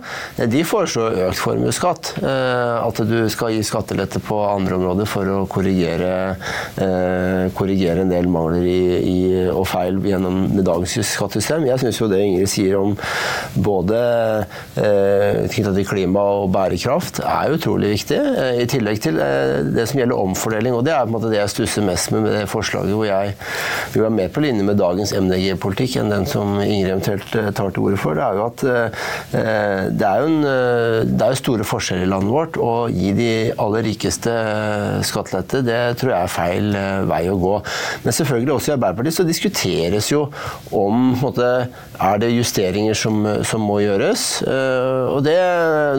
De 0.49 0.63
foreslår 0.67 1.17
økt 1.27 1.41
formuesskatt. 1.41 2.13
Eh, 2.23 2.75
at 2.79 3.01
du 3.09 3.17
skal 3.31 3.53
gi 3.55 3.63
skattelette 3.65 4.21
på 4.23 4.39
andre 4.45 4.77
områder 4.79 5.09
for 5.09 5.29
å 5.33 5.39
korrigere, 5.49 6.35
eh, 6.79 7.49
korrigere 7.57 8.05
en 8.05 8.13
del 8.13 8.29
mangler 8.31 8.65
i, 8.65 8.81
i, 8.99 9.19
og 9.49 9.67
feil 9.69 9.99
gjennom 10.05 10.47
dagens 10.63 10.99
skattesystem. 11.09 11.67
Jeg 11.69 11.83
syns 11.83 12.01
jo 12.01 12.09
det 12.11 12.21
Ingrid 12.23 12.49
sier 12.51 12.77
om 12.79 12.95
både 13.59 13.99
eh, 14.79 15.45
knytta 15.49 15.73
til 15.75 15.87
klima 15.87 16.23
og 16.43 16.53
bærekraft, 16.53 17.21
er 17.25 17.57
utrolig 17.57 17.93
viktig. 17.97 18.19
Eh, 18.19 18.63
I 18.63 18.69
tillegg 18.69 19.01
til 19.03 19.19
eh, 19.23 19.59
det 19.75 19.89
som 19.89 20.01
gjelder 20.01 20.19
omfordeling. 20.19 20.77
Og 20.77 20.85
det 20.87 20.95
er 20.95 21.03
på 21.03 21.11
en 21.11 21.17
måte 21.17 21.31
det 21.33 21.41
jeg 21.41 21.55
stusser 21.57 21.85
mest 21.85 22.13
med 22.13 22.19
med 22.19 22.31
det 22.33 22.49
forslaget 22.49 22.78
forslaget 22.79 22.95
hvor 22.95 23.07
jeg 23.07 23.35
vil 23.93 24.03
være 24.03 24.15
mer 24.15 24.29
på 24.33 24.43
linje 24.43 24.63
med 24.63 24.79
dagens 24.79 25.13
MDG-politikk 25.13 25.97
enn 25.99 26.11
den 26.13 26.25
som 26.29 26.57
Ingrid 26.59 26.91
eventuelt 26.93 27.35
eh, 27.35 27.51
tar 27.55 27.71
til 27.73 27.85
orde 27.87 27.99
for, 27.99 28.17
det 28.17 28.23
er 28.23 28.37
jo 28.37 28.45
at 28.45 28.63
eh, 28.69 29.85
det 29.99 30.07
er 30.07 30.21
jo, 30.21 30.29
en, 30.29 30.39
eh, 30.45 30.99
det 31.09 31.25
er 31.25 31.33
jo 31.33 31.39
store 31.41 31.67
forskjeller 31.67 32.05
i 32.05 32.11
landet 32.11 32.33
vårt. 32.33 32.59
Å 32.59 32.87
gi 32.93 33.13
de 33.17 33.31
aller 33.59 33.85
rikeste 33.89 34.33
skattelette, 35.07 35.63
det 35.65 35.79
tror 35.99 36.13
jeg 36.13 36.21
er 36.21 36.33
feil 36.33 36.79
vei 37.09 37.23
å 37.31 37.37
gå. 37.39 37.55
Men 38.05 38.15
selvfølgelig 38.15 38.55
også 38.55 38.71
i 38.71 38.75
Arbeiderpartiet 38.75 39.17
så 39.19 39.27
diskuteres 39.27 40.11
jo 40.11 40.25
om 40.75 41.15
måte, 41.19 41.49
er 41.99 42.21
det 42.21 42.31
justeringer 42.31 42.97
som, 42.97 43.21
som 43.47 43.63
må 43.65 43.79
gjøres. 43.83 44.25
Og 44.45 45.19
det, 45.25 45.35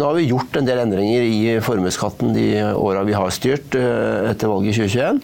nå 0.00 0.06
har 0.06 0.16
vi 0.16 0.28
gjort 0.30 0.56
en 0.56 0.68
del 0.68 0.80
endringer 0.82 1.26
i 1.26 1.40
formuesskatten 1.64 2.32
de 2.36 2.46
åra 2.70 3.02
vi 3.06 3.16
har 3.16 3.34
styrt 3.34 3.76
etter 3.76 4.50
valget 4.50 4.78
i 4.78 4.88
2021. 4.88 5.20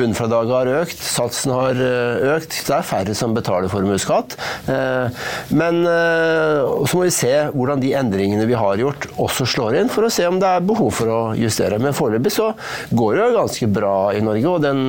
Bunnfradraget 0.00 0.54
har 0.54 0.70
økt, 0.80 1.02
satsen 1.04 1.52
har 1.52 1.76
eh, 1.76 2.36
økt. 2.36 2.54
Det 2.66 2.72
er 2.72 2.86
færre 2.86 3.14
som 3.16 3.34
betaler 3.36 3.68
formuesskatt. 3.72 4.36
Eh, 4.70 5.24
men 5.56 5.82
eh, 5.84 6.70
så 6.88 6.96
må 6.96 7.04
vi 7.04 7.12
se 7.14 7.32
hvordan 7.52 7.82
de 7.82 7.92
endringene 7.98 8.46
vi 8.48 8.56
har 8.56 8.80
gjort, 8.80 9.08
også 9.20 9.46
slår 9.54 9.80
inn, 9.82 9.90
for 9.92 10.06
å 10.06 10.12
se 10.12 10.24
om 10.28 10.38
det 10.40 10.48
er 10.48 10.64
behov 10.64 10.92
for 10.96 11.12
å 11.12 11.20
justere. 11.36 11.80
Men 11.82 11.96
foreløpig 11.96 12.32
så 12.32 12.50
går 12.96 13.18
det 13.18 13.26
jo 13.26 13.36
ganske 13.36 13.70
bra 13.74 13.94
i 14.16 14.22
Norge. 14.24 14.46
Og 14.50 14.64
den, 14.64 14.80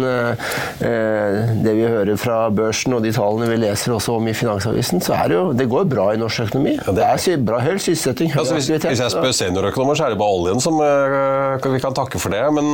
det 1.66 1.74
vi 1.76 1.90
hører 1.90 2.20
fra 2.20 2.38
børsen 2.56 2.96
og 2.96 3.04
de 3.04 3.12
tallene 3.16 3.50
vi 3.52 3.60
leser 3.62 3.96
også 3.98 4.16
om 4.18 4.30
i 4.32 4.36
Finansavisen, 4.38 5.04
så 5.04 5.18
er 5.18 5.32
det 5.32 5.38
jo 5.38 5.44
det 5.58 5.68
går 5.72 5.90
bra 5.92 6.08
i 6.16 6.20
norsk 6.22 6.48
økonomi. 6.48 6.78
Ja, 6.80 6.96
det 6.96 7.08
er 7.08 7.44
bra 7.46 7.60
høy 7.62 7.76
sysselsetting, 7.76 8.32
høy 8.32 8.42
altså, 8.42 8.56
hvis, 8.56 8.70
aktivitet. 8.70 8.94
Hvis 8.94 9.04
jeg 9.04 9.16
spør 9.16 9.36
seniorøkonomer, 9.36 10.00
så 10.00 10.08
er 10.08 10.16
det 10.16 10.22
bare 10.22 10.40
oljen 10.40 10.64
som 10.64 10.80
vi 10.80 11.84
kan 11.84 11.98
takke 11.98 12.22
for 12.22 12.34
det. 12.34 12.44
Men 12.56 12.72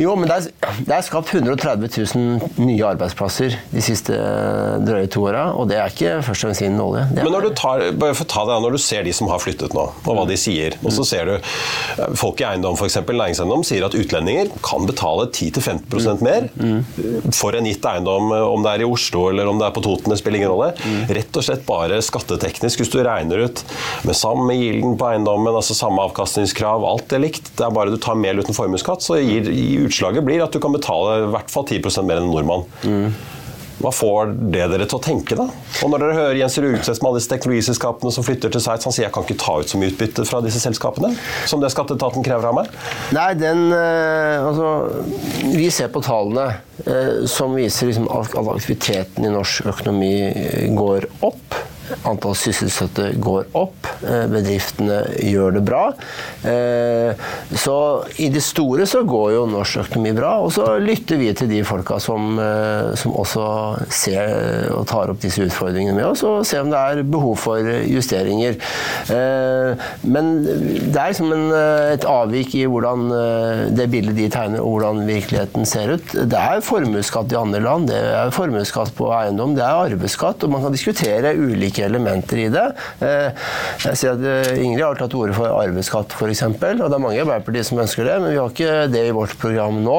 Jo, 0.00 0.16
men 0.18 0.30
det 0.30 0.40
er, 0.40 0.76
det 0.86 0.96
er 0.96 1.06
skapt 1.06 1.32
100 1.34 1.59
130 1.60 2.16
000 2.16 2.64
nye 2.64 2.84
arbeidsplasser 2.86 3.56
de 3.70 3.82
siste 3.84 4.16
eh, 4.16 4.76
drøye 4.84 5.08
to 5.12 5.24
åra, 5.28 5.50
og 5.56 5.68
det 5.70 5.78
er 5.80 5.92
ikke 5.92 6.16
først 6.24 6.44
og 6.44 6.48
fremst 6.50 6.64
innen 6.64 6.80
olje. 6.82 7.04
Men 7.18 7.32
når 7.34 7.48
du, 7.48 7.50
tar, 7.58 7.84
det, 7.84 8.56
når 8.64 8.76
du 8.76 8.80
ser 8.80 9.04
de 9.06 9.14
som 9.16 9.30
har 9.30 9.42
flyttet 9.42 9.74
nå, 9.76 9.86
og 10.00 10.16
hva 10.16 10.26
de 10.28 10.38
sier, 10.40 10.76
og 10.82 10.94
så 10.96 11.06
ser 11.06 11.28
du 11.28 11.34
eh, 11.36 12.14
folk 12.18 12.40
i 12.42 12.48
eiendom, 12.50 12.78
f.eks. 12.78 13.00
næringseiendom, 13.04 13.64
sier 13.66 13.86
at 13.86 13.96
utlendinger 13.98 14.52
kan 14.64 14.86
betale 14.88 15.28
10-15% 15.30 16.24
mer 16.24 16.48
for 17.36 17.56
en 17.56 17.68
gitt 17.68 17.86
eiendom, 17.86 18.32
eh, 18.36 18.46
om 18.46 18.64
det 18.64 18.74
er 18.74 18.84
i 18.86 18.88
Oslo 18.88 19.28
eller 19.30 19.50
om 19.50 19.60
det 19.60 19.68
er 19.68 19.76
på 19.76 19.84
Toten, 19.84 20.12
det 20.12 20.20
spiller 20.20 20.42
ingen 20.42 20.52
rolle. 20.52 20.72
Rett 21.10 21.40
og 21.40 21.46
slett 21.46 21.66
bare 21.68 22.00
skatteteknisk, 22.04 22.82
hvis 22.82 22.92
du 22.92 23.00
regner 23.04 23.46
ut 23.46 23.64
med 24.08 24.16
samme 24.18 24.56
gilden 24.56 24.96
på 25.00 25.10
eiendommen, 25.10 25.52
altså 25.54 25.76
samme 25.76 26.02
avkastningskrav, 26.08 26.84
alt 26.88 27.12
er 27.16 27.24
likt. 27.26 27.52
Det 27.58 27.66
er 27.66 27.74
bare 27.74 27.92
du 27.92 28.00
tar 28.00 28.18
mer 28.18 28.40
uten 28.40 28.56
formuesskatt, 28.56 29.04
så 29.04 29.18
gir, 29.20 29.48
utslaget 29.84 30.24
blir 30.26 30.44
at 30.44 30.54
du 30.54 30.60
kan 30.62 30.74
betale 30.74 31.20
i 31.20 31.30
hvert 31.40 31.52
fall 31.52 31.68
10 31.68 32.02
mer 32.04 32.20
enn 32.20 32.28
en 32.28 32.32
nordmann. 32.34 32.66
Mm. 32.84 33.12
Hva 33.80 33.90
får 33.96 34.34
det 34.52 34.66
dere 34.68 34.84
til 34.84 34.98
å 34.98 35.00
tenke, 35.00 35.36
da? 35.38 35.46
Og 35.80 35.88
når 35.88 36.02
dere 36.02 36.16
hører 36.18 36.38
Jens 36.42 36.58
Rugseth 36.60 37.00
med 37.00 37.08
alle 37.08 37.20
disse 37.20 37.30
teknologiselskapene 37.32 38.12
som 38.12 38.26
flytter 38.26 38.52
til 38.52 38.60
Sveits, 38.60 38.84
han 38.84 38.92
sier 38.92 39.06
jeg 39.06 39.14
kan 39.14 39.24
ikke 39.24 39.38
ta 39.40 39.54
ut 39.56 39.72
så 39.72 39.80
mye 39.80 39.92
utbytte 39.94 40.26
fra 40.28 40.42
disse 40.44 40.60
selskapene 40.60 41.14
som 41.48 41.62
det 41.62 41.70
skatteetaten 41.72 42.26
krever 42.26 42.50
av 42.50 42.58
meg? 42.58 42.74
Nei, 43.16 43.30
den 43.40 43.70
eh, 43.72 44.44
Altså, 44.50 44.68
vi 45.54 45.70
ser 45.72 45.88
på 45.94 46.02
tallene 46.04 46.46
eh, 46.84 47.24
som 47.30 47.56
viser 47.56 47.88
liksom 47.88 48.10
at 48.12 48.36
aktiviteten 48.36 49.24
i 49.24 49.32
norsk 49.32 49.72
økonomi 49.72 50.12
går 50.76 51.08
opp. 51.24 51.49
Antall 52.08 52.36
sysselsatte 52.38 53.10
går 53.20 53.50
opp. 53.58 53.88
Eh, 54.00 54.24
bedriftene 54.30 55.02
gjør 55.26 55.56
det 55.58 55.62
bra. 55.66 55.82
Eh, 56.48 57.26
så 57.60 57.76
i 58.22 58.30
det 58.32 58.42
store 58.44 58.86
så 58.88 59.02
går 59.08 59.34
jo 59.34 59.42
norsk 59.50 59.82
økonomi 59.84 60.14
bra. 60.16 60.32
Og 60.44 60.52
så 60.56 60.64
lytter 60.80 61.20
vi 61.20 61.32
til 61.36 61.50
de 61.50 61.60
folka 61.66 61.98
som, 62.00 62.38
eh, 62.40 62.94
som 62.96 63.12
også 63.20 63.44
ser 63.92 64.72
og 64.72 64.86
tar 64.88 65.12
opp 65.12 65.20
disse 65.20 65.44
utfordringene 65.44 65.96
med 65.96 66.06
oss, 66.08 66.24
og 66.24 66.46
ser 66.48 66.64
om 66.64 66.70
det 66.72 66.78
er 66.80 67.02
behov 67.04 67.36
for 67.40 67.58
justeringer. 67.60 68.56
Men 69.10 70.30
det 70.44 70.96
er 70.96 71.10
liksom 71.10 71.32
en, 71.34 71.46
et 71.92 72.04
avvik 72.08 72.54
i 72.58 72.64
hvordan 72.70 73.08
det 73.76 73.88
bildet 73.92 74.16
de 74.16 74.28
tegner, 74.32 74.62
og 74.62 74.78
hvordan 74.78 75.02
virkeligheten 75.08 75.66
ser 75.68 75.94
ut. 75.96 76.14
Det 76.14 76.38
er 76.38 76.64
formuesskatt 76.64 77.32
i 77.32 77.38
andre 77.40 77.62
land, 77.64 77.88
det 77.90 77.98
er 77.98 78.34
formuesskatt 78.34 78.94
på 78.98 79.10
eiendom, 79.16 79.56
det 79.58 79.64
er 79.66 79.90
arveskatt, 79.90 80.44
og 80.46 80.54
man 80.54 80.64
kan 80.66 80.76
diskutere 80.76 81.34
ulike 81.36 81.89
elementer 81.90 82.44
i 82.46 82.48
det. 82.52 82.66
Jeg 83.00 83.98
ser 83.98 84.14
at 84.14 84.24
eh, 84.26 84.60
Ingrid 84.62 84.84
har 84.84 84.98
tatt 84.98 85.12
til 85.12 85.22
orde 85.24 85.36
for 85.36 85.50
arveskatt 85.50 86.14
f.eks. 86.16 86.42
Og 86.46 86.60
det 86.60 86.96
er 86.96 87.02
mange 87.02 87.18
i 87.18 87.22
Arbeiderpartiet 87.22 87.68
som 87.68 87.80
ønsker 87.82 88.06
det, 88.06 88.16
men 88.22 88.34
vi 88.34 88.38
har 88.40 88.52
ikke 88.52 88.86
det 88.92 89.04
i 89.08 89.14
vårt 89.16 89.36
program 89.40 89.80
nå. 89.84 89.98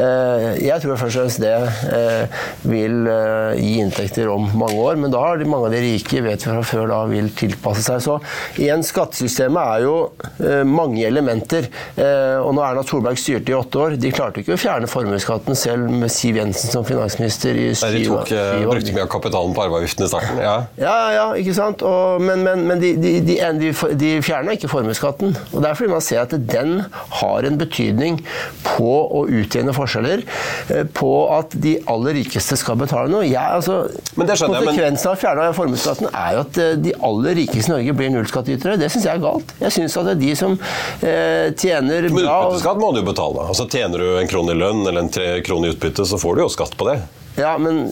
Eh, 0.00 0.48
jeg 0.64 0.82
tror 0.84 1.00
først 1.00 1.20
og 1.20 1.24
fremst 1.24 1.42
det 1.42 1.54
eh, 1.94 2.40
vil 2.68 3.10
gi 3.58 3.74
inntekter 3.82 4.30
om 4.32 4.48
mange 4.58 4.78
år, 4.82 4.98
men 5.00 5.12
da 5.12 5.22
har 5.24 5.44
mange 5.48 5.70
av 5.70 5.76
de 5.76 5.82
rike 5.84 6.22
vet 6.24 6.44
vi 6.44 6.50
fra 6.50 6.64
før 6.66 6.90
da 6.90 7.02
vil 7.10 7.30
tilpasse 7.36 7.84
seg. 7.86 8.02
Så 8.04 8.18
igjen, 8.60 8.84
skattesystemet 8.86 9.60
er 9.62 9.86
jo 9.86 9.96
mange 10.68 11.04
elementer. 11.06 11.68
Og 11.98 12.50
når 12.56 12.64
Erna 12.64 12.84
Solberg 12.86 13.18
styrte 13.20 13.52
i 13.52 13.56
åtte 13.56 13.80
år, 13.80 13.96
de 14.00 14.12
klarte 14.14 14.42
ikke 14.42 14.56
å 14.56 14.60
fjerne 14.60 14.90
formuesskatten 14.90 15.58
selv 15.58 15.90
med 15.92 16.12
Siv 16.12 16.38
Jensen 16.38 16.72
som 16.72 16.86
finansminister 16.86 17.58
i 17.58 17.68
syv 17.78 17.88
år. 18.18 18.28
De 18.28 18.38
tok, 18.38 18.70
brukte 18.72 18.96
mye 18.96 19.06
av 19.06 19.12
kapitalen 19.12 19.56
på 19.56 19.64
arveavgiften 19.64 20.06
i 20.06 20.10
starten? 20.10 20.40
Ja, 20.42 20.56
ja, 20.80 20.96
ja 21.14 21.27
ikke 21.38 21.54
sant. 21.56 21.82
Og, 21.86 22.22
men, 22.22 22.42
men, 22.46 22.64
men 22.68 22.80
de, 22.82 22.94
de, 23.00 23.12
de, 23.26 23.38
de, 24.00 24.10
fjerna 24.24 24.54
ikke 24.56 24.70
formuesskatten. 24.70 25.34
Og 25.52 25.62
det 25.62 25.70
er 25.70 25.78
fordi 25.78 25.92
man 25.92 26.04
ser 26.04 26.22
at 26.24 26.34
den 26.48 26.78
har 27.20 27.48
en 27.48 27.58
betydning 27.60 28.20
på 28.64 28.88
å 28.88 29.24
utjevne 29.26 29.74
forskjeller. 29.76 30.24
Eh, 30.72 30.84
på 30.98 31.12
at 31.34 31.56
de 31.58 31.76
aller 31.90 32.18
rikeste 32.20 32.58
skal 32.60 32.78
betale 32.80 33.12
noe. 33.12 33.26
Jeg, 33.28 33.38
altså, 33.38 33.84
konsekvensen 34.16 35.10
av 35.10 35.16
å 35.16 35.20
fjerne 35.20 35.50
formuesskatten 35.56 36.10
er 36.12 36.38
jo 36.38 36.44
at 36.46 36.62
eh, 36.62 36.74
de 36.88 36.96
aller 37.10 37.38
rikeste 37.42 37.72
i 37.72 37.76
Norge 37.76 37.96
blir 38.00 38.12
nullskattytere. 38.14 38.78
Det 38.80 38.90
syns 38.92 39.08
jeg 39.08 39.14
er 39.18 39.24
galt. 39.24 39.54
Jeg 39.62 39.76
syns 39.76 39.98
at 40.00 40.08
det 40.08 40.16
er 40.16 40.22
de 40.24 40.34
som 40.38 40.56
eh, 40.56 41.48
tjener 41.58 42.08
bra 42.08 42.16
Men 42.16 42.24
utbytteskatt 42.24 42.82
må 42.82 42.92
du 42.94 43.02
jo 43.02 43.08
betale. 43.10 43.46
Altså, 43.50 43.68
tjener 43.70 44.04
du 44.04 44.18
en 44.22 44.30
krone 44.30 44.56
i 44.56 44.60
lønn 44.60 44.84
eller 44.86 45.04
en 45.04 45.12
tre 45.12 45.30
kroner 45.46 45.70
i 45.70 45.76
utbytte, 45.76 46.06
så 46.08 46.20
får 46.20 46.38
du 46.38 46.46
jo 46.46 46.52
skatt 46.52 46.76
på 46.78 46.88
det. 46.90 47.00
Ja, 47.38 47.52
men 47.62 47.84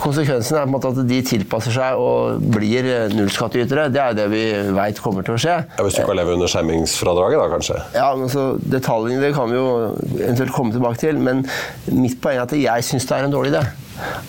konsekvensen 0.00 0.56
er 0.56 0.64
på 0.64 0.70
en 0.70 0.74
måte 0.76 0.92
at 0.92 1.00
de 1.08 1.18
tilpasser 1.26 1.74
seg 1.74 1.98
og 1.98 2.42
blir 2.54 2.86
nullskattytere. 3.12 3.88
Det 3.92 4.02
er 4.02 4.16
det 4.16 4.28
vi 4.30 4.42
veit 4.76 5.00
kommer 5.02 5.26
til 5.26 5.34
å 5.36 5.42
skje. 5.42 5.56
Ja, 5.66 5.84
Hvis 5.86 5.98
du 5.98 6.04
kan 6.06 6.18
leve 6.18 6.36
under 6.36 6.50
skjermingsfradraget, 6.52 7.40
da 7.42 7.48
kanskje? 7.52 7.80
Ja, 7.98 8.08
men 8.18 8.30
så 8.32 8.52
Detaljene 8.62 9.22
det 9.22 9.34
kan 9.36 9.50
vi 9.50 9.58
jo 9.58 9.68
eventuelt 10.22 10.54
komme 10.54 10.74
tilbake 10.74 11.02
til, 11.02 11.18
men 11.18 11.42
mitt 11.90 12.20
poeng 12.22 12.38
er 12.38 12.46
at 12.46 12.54
jeg 12.56 12.86
syns 12.86 13.08
det 13.10 13.18
er 13.18 13.26
en 13.26 13.34
dårlig 13.34 13.54
idé. 13.56 13.64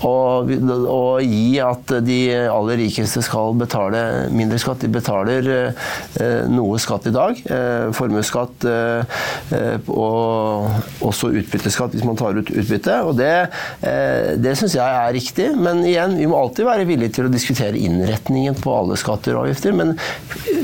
Og, 0.04 0.52
og, 0.52 1.22
gi 1.24 1.60
at 1.64 1.94
de 2.04 2.20
aller 2.52 2.80
rikeste 2.84 3.24
skal 3.24 3.56
betale 3.58 4.02
mindre 4.34 4.60
skatt. 4.62 4.84
De 4.84 4.92
betaler 4.92 5.50
eh, 5.54 6.44
noe 6.52 6.80
skatt 6.82 7.08
i 7.10 7.14
dag. 7.16 7.40
Eh, 7.44 7.88
formuesskatt 7.96 8.68
eh, 8.70 9.20
eh 9.54 9.92
og 9.94 11.04
også 11.06 11.30
utbytteskatt 11.40 11.94
hvis 11.94 12.06
man 12.08 12.18
tar 12.20 12.38
ut 12.38 12.50
utbytte. 12.50 12.96
og 13.08 13.18
Det, 13.18 13.32
eh, 13.86 14.34
det 14.42 14.56
syns 14.60 14.76
jeg 14.78 14.84
er 14.84 15.14
riktig. 15.16 15.48
Men 15.56 15.84
igjen, 15.88 16.18
vi 16.20 16.28
må 16.30 16.40
alltid 16.40 16.68
være 16.68 16.88
villige 16.90 17.18
til 17.20 17.30
å 17.30 17.34
diskutere 17.34 17.80
innretningen 17.80 18.58
på 18.60 18.74
alle 18.74 18.98
skatter 19.00 19.36
og 19.38 19.46
avgifter. 19.48 19.76
Men 19.76 19.96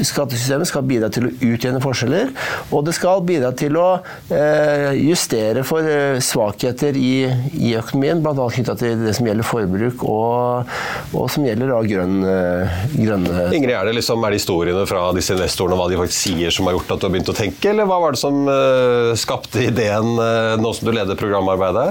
skattesystemet 0.05 0.69
skal 0.69 0.87
bidra 0.89 1.11
til 1.13 1.29
å 1.29 1.33
utjevne 1.51 1.81
forskjeller, 1.83 2.31
og 2.71 2.85
det 2.87 2.95
skal 2.97 3.23
bidra 3.27 3.51
til 3.57 3.77
å 3.79 3.87
eh, 4.33 4.91
justere 4.99 5.63
for 5.67 5.85
svakheter 6.23 6.97
i, 6.97 7.27
i 7.59 7.75
økonomien, 7.79 8.23
bl.a. 8.23 8.49
knytta 8.55 8.75
til 8.79 8.88
det 8.99 9.13
som 9.17 9.27
gjelder 9.27 9.47
forbruk 9.47 10.03
og, 10.07 10.71
og 11.13 11.25
som 11.31 11.45
gjelder 11.45 11.71
da 11.71 11.79
grønn, 11.85 12.17
eh, 12.25 12.79
grønne 12.95 13.45
Ingrid, 13.55 13.75
er 13.75 13.89
det, 13.89 13.95
liksom, 13.99 14.23
er 14.23 14.33
det 14.33 14.41
historiene 14.41 14.85
fra 14.89 15.09
disse 15.15 15.35
investorene 15.35 15.77
hva 15.79 15.87
de 15.91 15.99
faktisk 15.99 16.29
sier 16.29 16.53
som 16.53 16.69
har 16.69 16.77
gjort 16.77 16.95
at 16.95 17.01
du 17.01 17.07
har 17.07 17.13
begynt 17.15 17.31
å 17.31 17.37
tenke, 17.37 17.71
eller 17.71 17.89
hva 17.89 17.99
var 18.03 18.15
det 18.15 18.21
som 18.21 18.41
uh, 18.49 19.11
skapte 19.19 19.63
ideen 19.67 20.15
uh, 20.19 20.55
nå 20.59 20.73
som 20.75 20.89
du 20.89 20.93
leder 20.95 21.19
programarbeidet? 21.19 21.87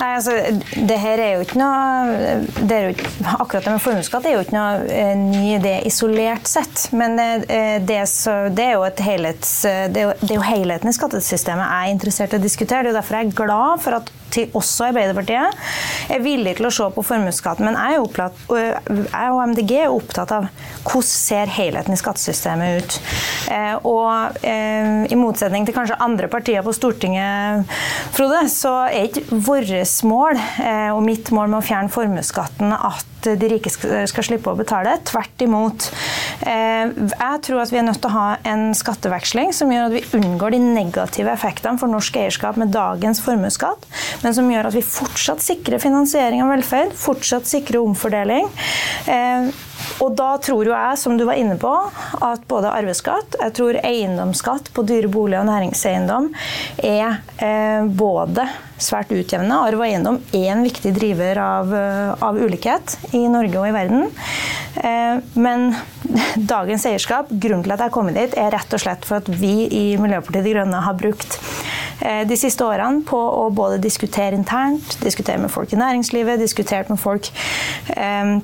Nei, 0.00 0.10
altså, 0.16 0.36
det 0.88 0.98
her 0.98 1.22
er 1.22 1.34
jo 1.36 1.44
ikke 1.44 1.60
noe 1.60 2.38
det 2.58 2.76
er 2.78 2.88
jo, 2.88 3.10
Akkurat 3.32 3.66
det 3.66 3.74
med 3.74 3.82
formuesskatt 3.84 4.26
er 4.26 4.36
jo 4.36 4.44
ikke 4.44 4.56
noe 4.56 4.86
uh, 4.86 5.12
ny 5.20 5.44
idé 5.56 5.76
isolert 5.88 6.48
sett. 6.50 6.88
Men 6.96 7.16
det, 7.18 8.00
så, 8.10 8.48
det, 8.52 8.70
er 8.70 8.74
jo 8.76 8.86
et 8.86 9.04
helhets, 9.04 9.52
det 9.92 10.02
er 10.02 10.08
jo, 10.08 10.16
det 10.22 10.30
er 10.30 10.38
jo 10.38 10.46
helheten 10.46 10.90
i 10.90 10.96
skattesystemet 10.96 11.62
jeg 11.62 11.88
er 11.88 11.94
interessert 11.94 12.34
i 12.34 12.40
å 12.40 12.42
diskutere. 12.42 12.82
Det 12.82 12.90
er 12.90 12.94
jo 12.94 12.98
derfor 13.00 13.18
jeg 13.18 13.30
er 13.30 13.38
glad 13.42 13.84
for 13.84 14.00
at 14.00 14.12
til 14.32 14.56
også 14.58 14.90
Arbeiderpartiet 14.90 16.12
er 16.12 16.24
villig 16.24 16.56
til 16.58 16.68
å 16.68 16.72
se 16.74 16.88
på 16.94 17.04
formuesskatten. 17.06 17.66
Men 17.68 17.78
jeg, 17.78 18.00
jeg, 18.52 19.32
og 19.32 19.42
MDG 19.52 19.74
er 19.84 19.92
opptatt 19.92 20.34
av 20.34 20.48
hvordan 20.82 21.08
ser 21.12 21.50
helheten 21.52 21.94
i 21.94 21.98
skattesystemet 21.98 22.82
ut. 22.82 22.98
Eh, 23.52 23.74
og 23.88 24.38
eh, 24.46 25.04
i 25.12 25.18
motsetning 25.18 25.66
til 25.66 25.76
kanskje 25.76 26.00
andre 26.02 26.28
partier 26.32 26.64
på 26.64 26.74
Stortinget, 26.76 27.68
Frode, 28.16 28.44
så 28.52 28.74
er 28.88 29.08
ikke 29.08 29.40
vårt 29.46 29.72
mål 30.08 30.38
eh, 30.38 30.90
og 30.92 31.02
mitt 31.06 31.30
mål 31.34 31.52
med 31.52 31.60
å 31.60 31.66
fjerne 31.66 31.92
formuesskatten 31.92 32.74
at 32.76 33.08
de 33.22 33.48
rike 33.52 33.70
skal 33.70 34.26
slippe 34.26 34.50
å 34.50 34.58
betale. 34.58 34.96
Tvert 35.06 35.44
imot. 35.44 35.86
Jeg 36.42 37.40
tror 37.46 37.62
at 37.62 37.72
vi 37.72 37.78
er 37.80 37.86
nødt 37.86 38.00
til 38.02 38.10
å 38.10 38.16
ha 38.16 38.26
en 38.48 38.72
skatteveksling 38.76 39.52
som 39.56 39.70
gjør 39.72 39.88
at 39.88 39.96
vi 39.96 40.20
unngår 40.20 40.56
de 40.56 40.62
negative 40.62 41.32
effektene 41.32 41.80
for 41.80 41.92
norsk 41.92 42.18
eierskap 42.18 42.58
med 42.60 42.72
dagens 42.74 43.22
formuesskatt, 43.24 43.86
men 44.24 44.36
som 44.36 44.50
gjør 44.50 44.70
at 44.70 44.76
vi 44.76 44.84
fortsatt 44.86 45.44
sikrer 45.44 45.82
finansiering 45.82 46.42
av 46.44 46.52
velferd, 46.56 46.96
fortsatt 46.98 47.48
sikrer 47.50 47.82
omfordeling. 47.82 48.48
Og 50.02 50.16
da 50.18 50.32
tror 50.42 50.66
jo 50.66 50.74
jeg, 50.74 50.98
som 51.00 51.16
du 51.18 51.24
var 51.28 51.38
inne 51.38 51.56
på, 51.60 51.70
at 52.24 52.44
både 52.50 52.72
arveskatt, 52.72 53.38
jeg 53.40 53.56
tror 53.58 53.78
eiendomsskatt 53.82 54.72
på 54.74 54.84
dyre 54.88 55.10
boliger 55.12 55.42
og 55.44 55.50
næringseiendom 55.50 56.30
er 56.82 57.20
eh, 57.42 57.86
både 57.86 58.46
svært 58.82 59.12
utjevnende. 59.14 59.58
Arv 59.68 59.80
og 59.80 59.86
eiendom 59.86 60.18
er 60.34 60.48
en 60.54 60.64
viktig 60.66 60.92
driver 60.96 61.38
av, 61.42 61.74
eh, 61.76 62.24
av 62.26 62.38
ulikhet 62.38 62.96
i 63.16 63.24
Norge 63.30 63.60
og 63.60 63.68
i 63.68 63.74
verden. 63.76 64.08
Eh, 64.82 65.20
men 65.34 65.68
dagens 66.54 66.86
eierskap, 66.88 67.30
grunnen 67.30 67.64
til 67.66 67.74
at 67.74 67.78
jeg 67.82 67.90
har 67.90 67.94
kommet 67.94 68.18
dit, 68.18 68.38
er 68.38 68.52
rett 68.54 68.74
og 68.74 68.82
slett 68.82 69.06
for 69.08 69.22
at 69.22 69.30
vi 69.30 69.68
i 69.68 69.84
Miljøpartiet 70.00 70.46
De 70.46 70.56
Grønne 70.56 70.82
har 70.86 70.98
brukt 70.98 71.38
eh, 72.00 72.24
de 72.28 72.38
siste 72.38 72.66
årene 72.66 73.04
på 73.08 73.18
å 73.18 73.46
både 73.54 73.80
diskutere 73.82 74.38
internt, 74.38 74.98
diskutere 75.04 75.40
med 75.42 75.52
folk 75.52 75.72
i 75.72 75.80
næringslivet, 75.80 76.42
diskutert 76.42 76.90
med 76.92 77.00
folk 77.02 77.30
eh, 77.96 78.40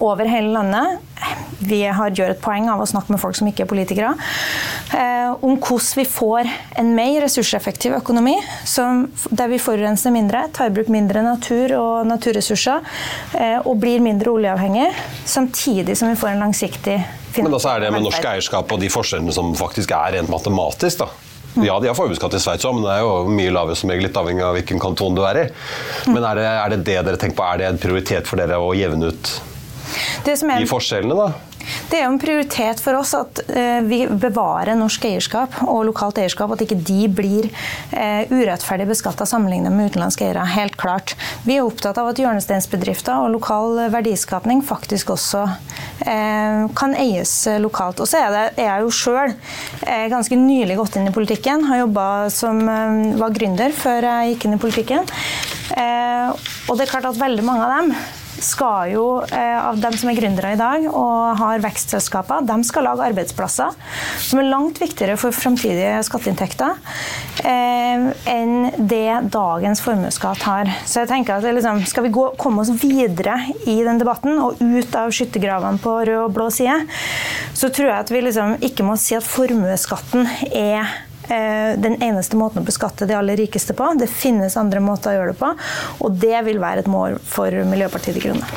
over 0.00 0.28
hele 0.28 0.52
landet. 0.52 0.98
Vi 1.62 1.82
har, 1.86 2.10
gjør 2.10 2.32
et 2.34 2.42
poeng 2.42 2.66
av 2.72 2.80
å 2.82 2.86
snakke 2.88 3.14
med 3.14 3.20
folk 3.22 3.36
som 3.38 3.46
ikke 3.46 3.64
er 3.64 3.70
politikere, 3.70 4.10
eh, 4.96 5.30
om 5.46 5.54
hvordan 5.54 6.00
vi 6.00 6.04
får 6.10 6.50
en 6.80 6.92
mer 6.96 7.20
ressurseffektiv 7.22 7.94
økonomi, 8.00 8.34
som, 8.66 9.04
der 9.30 9.52
vi 9.52 9.60
forurenser 9.62 10.14
mindre, 10.14 10.48
tar 10.54 10.70
i 10.70 10.74
bruk 10.74 10.90
mindre 10.92 11.22
natur 11.22 11.76
og 11.78 12.08
naturressurser 12.10 12.82
eh, 13.38 13.58
og 13.62 13.76
blir 13.82 14.02
mindre 14.02 14.34
oljeavhengig, 14.34 14.88
samtidig 15.24 15.96
som 15.98 16.10
vi 16.10 16.18
får 16.18 16.34
en 16.34 16.46
langsiktig 16.48 16.98
Men 17.38 17.54
også 17.54 17.76
er 17.76 17.86
det 17.86 17.92
med 17.94 18.04
norsk 18.04 18.26
eierskap 18.28 18.74
og 18.74 18.82
de 18.82 18.90
forskjellene 18.92 19.32
som 19.32 19.54
faktisk 19.56 19.94
er 19.96 20.18
rent 20.18 20.32
matematisk, 20.32 21.06
da. 21.06 21.30
Ja, 21.60 21.76
de 21.80 21.88
har 21.90 21.96
formuesskatt 21.96 22.32
i 22.32 22.40
Sveits 22.40 22.64
òg, 22.64 22.78
men 22.78 22.86
det 22.86 22.94
er 22.94 23.02
jo 23.04 23.28
mye 23.28 23.52
lavere 23.52 23.76
som 23.76 23.90
regel, 23.92 24.06
litt 24.08 24.16
avhengig 24.16 24.44
av 24.46 24.54
hvilken 24.56 24.80
kanton 24.80 25.16
du 25.16 25.20
er 25.28 25.42
i. 25.42 25.46
Men 26.08 26.24
er 26.24 26.38
det, 26.38 26.46
er 26.48 26.72
det 26.72 26.78
det 26.86 26.98
dere 27.08 27.20
tenker 27.20 27.36
på? 27.36 27.44
Er 27.44 27.60
det 27.60 27.66
en 27.68 27.80
prioritet 27.82 28.28
for 28.28 28.40
dere 28.40 28.56
å 28.56 28.72
jevne 28.76 29.12
ut 29.12 29.32
er, 30.26 30.58
de 30.62 30.70
forskjellene, 30.70 31.16
da? 31.18 31.52
Det 31.90 31.98
er 31.98 32.06
jo 32.06 32.12
en 32.14 32.20
prioritet 32.20 32.80
for 32.82 32.96
oss 32.98 33.12
at 33.16 33.42
eh, 33.52 33.80
vi 33.86 34.02
bevarer 34.06 34.76
norsk 34.78 35.04
eierskap 35.08 35.58
og 35.66 35.84
lokalt 35.90 36.18
eierskap. 36.22 36.52
At 36.54 36.64
ikke 36.64 36.78
de 36.80 37.08
blir 37.12 37.48
eh, 37.94 38.30
urettferdig 38.32 38.88
beskatta 38.90 39.26
sammenlignet 39.28 39.74
med 39.74 39.92
utenlandske 39.92 40.26
eiere. 40.26 40.44
Helt 40.54 40.78
klart. 40.80 41.14
Vi 41.46 41.58
er 41.58 41.66
opptatt 41.66 42.00
av 42.00 42.10
at 42.12 42.22
hjørnesteinsbedrifter 42.22 43.24
og 43.24 43.34
lokal 43.36 43.84
verdiskapning 43.92 44.62
faktisk 44.66 45.12
også 45.16 45.44
eh, 46.06 46.64
kan 46.78 46.96
eies 46.98 47.34
lokalt. 47.62 48.02
Og 48.02 48.10
så 48.10 48.22
er, 48.22 48.32
det, 48.34 48.46
er 48.62 48.70
jeg 48.70 48.86
jo 48.86 48.96
sjøl 49.02 49.36
ganske 50.12 50.36
nylig 50.38 50.78
gått 50.78 50.96
inn 50.98 51.10
i 51.10 51.14
politikken. 51.14 51.66
Har 51.68 51.82
jobba 51.82 52.06
som 52.32 52.60
var 53.18 53.34
gründer 53.34 53.74
før 53.76 54.06
jeg 54.08 54.32
gikk 54.32 54.48
inn 54.48 54.56
i 54.56 54.62
politikken. 54.62 55.06
og 55.76 56.74
det 56.76 56.84
er 56.84 56.90
klart 56.90 57.08
at 57.08 57.20
veldig 57.20 57.44
mange 57.46 57.66
av 57.66 57.78
dem 57.78 57.94
skal 58.44 58.92
jo, 58.92 59.04
eh, 59.24 59.58
av 59.58 59.78
dem 59.80 59.94
som 59.98 60.10
er 60.10 60.18
gründere 60.18 60.52
i 60.54 60.60
dag 60.60 60.86
og 60.90 61.38
har 61.40 61.62
vekstselskaper, 61.64 62.46
de 62.48 62.56
skal 62.66 62.86
lage 62.88 63.06
arbeidsplasser 63.10 63.76
som 64.22 64.40
er 64.40 64.50
langt 64.50 64.80
viktigere 64.82 65.18
for 65.20 65.34
framtidige 65.34 66.00
skatteinntekter 66.06 66.76
eh, 67.44 68.08
enn 68.32 68.56
det 68.78 69.30
dagens 69.32 69.82
formuesskatt 69.84 70.42
har. 70.48 70.72
Så 70.86 71.02
jeg 71.02 71.12
tenker 71.12 71.38
at 71.38 71.46
liksom, 71.46 71.84
Skal 71.88 72.06
vi 72.06 72.14
gå, 72.14 72.26
komme 72.40 72.62
oss 72.62 72.72
videre 72.82 73.38
i 73.68 73.78
den 73.84 74.00
debatten 74.00 74.38
og 74.42 74.60
ut 74.60 74.98
av 74.98 75.12
skyttergravene 75.14 75.80
på 75.82 75.96
rød 76.06 76.18
og 76.26 76.34
blå 76.36 76.50
side, 76.54 76.78
så 77.54 77.70
tror 77.72 77.90
jeg 77.90 77.98
at 77.98 78.12
vi 78.12 78.24
liksom 78.24 78.58
ikke 78.64 78.86
må 78.86 78.98
si 79.00 79.16
at 79.18 79.26
formuesskatten 79.26 80.28
er 80.50 80.90
den 81.28 81.94
eneste 82.02 82.36
måten 82.36 82.62
å 82.62 82.66
beskatte 82.66 83.06
de 83.08 83.14
aller 83.16 83.38
rikeste 83.38 83.76
på. 83.78 83.92
Det 83.98 84.08
finnes 84.10 84.56
andre 84.60 84.82
måter 84.84 85.12
å 85.12 85.20
gjøre 85.20 85.32
det 85.32 85.38
på, 85.40 85.52
og 86.04 86.18
det 86.22 86.42
vil 86.48 86.60
være 86.62 86.84
et 86.84 86.90
mål 86.90 87.20
for 87.24 87.62
Miljøpartiet 87.70 88.18
De 88.18 88.24
Grønne. 88.26 88.48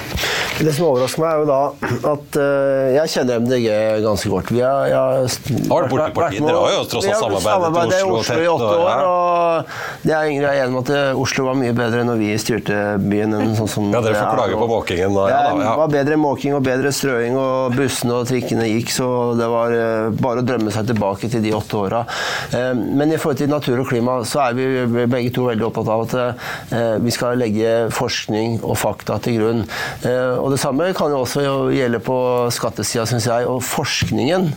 Det 0.56 0.72
som 0.72 0.86
overrasker 0.88 1.20
meg, 1.20 1.34
er 1.34 1.42
jo 1.42 1.48
da 1.50 2.12
at 2.14 2.38
uh, 2.40 2.86
jeg 2.96 3.12
kjenner 3.12 3.42
MDG 3.44 3.66
ganske 4.06 4.30
godt. 4.32 4.52
Vi 4.56 4.62
har, 4.64 4.86
jeg, 4.88 5.00
har 5.68 5.88
vært, 5.92 6.16
vært, 6.16 6.38
Dere 6.40 6.62
har 6.62 6.76
jo 6.78 6.86
tross 6.94 7.08
alt 7.10 7.42
samarbeidet 7.44 7.98
i 7.98 8.06
Oslo, 8.06 8.22
Oslo 8.22 8.38
i 8.40 8.48
åtte 8.54 8.70
år. 8.86 9.04
og 9.10 10.06
det 10.06 10.14
er 10.16 10.30
Ingrid 10.32 10.48
er 10.48 10.62
enig 10.64 10.76
med 10.78 10.92
at 10.94 11.20
Oslo 11.20 11.48
var 11.50 11.58
mye 11.60 11.74
bedre 11.76 12.06
når 12.08 12.22
vi 12.22 12.30
styrte 12.40 12.80
byen. 13.04 13.36
enn 13.36 13.56
sånn 13.60 13.72
som 13.72 13.90
Ja, 13.92 14.02
Dere 14.06 14.22
får 14.22 14.40
klage 14.40 14.62
på 14.62 14.70
måkingen. 14.72 15.18
Ja, 15.18 15.26
da, 15.28 15.34
ja. 15.36 15.58
Det 15.60 15.76
var 15.82 15.92
bedre 15.98 16.20
måking 16.24 16.56
og 16.56 16.64
bedre 16.68 16.94
strøing, 16.96 17.36
og 17.42 17.76
bussene 17.76 18.22
og 18.22 18.30
trikkene 18.32 18.70
gikk, 18.72 18.96
så 18.96 19.10
det 19.36 19.52
var 19.52 19.76
uh, 19.76 20.08
bare 20.16 20.44
å 20.44 20.48
drømme 20.48 20.72
seg 20.76 20.88
tilbake 20.94 21.32
til 21.36 21.44
de 21.44 21.52
åtte 21.58 21.82
åra. 21.82 22.06
Uh, 22.56 22.72
men 22.76 23.12
i 23.12 23.20
forhold 23.20 23.42
til 23.42 23.52
natur 23.52 23.84
og 23.84 23.90
klima 23.92 24.18
så 24.28 24.46
er 24.48 24.58
vi 24.58 25.06
begge 25.12 25.34
to 25.36 25.50
veldig 25.50 25.68
opptatt 25.68 25.92
av 25.92 26.06
at 26.06 27.02
vi 27.04 27.12
skal 27.14 27.38
legge 27.40 27.72
forskning 27.94 28.58
og 28.64 28.78
fakta 28.80 29.18
til 29.24 29.38
grunn. 29.40 29.62
Og 30.06 30.48
det 30.54 30.60
samme 30.62 30.88
kan 30.98 31.12
jo 31.14 31.22
også 31.24 31.44
gjelde 31.74 32.00
på 32.04 32.18
skattesida, 32.54 33.06
syns 33.10 33.28
jeg. 33.30 33.48
Og 33.50 33.62
forskningen 33.66 34.50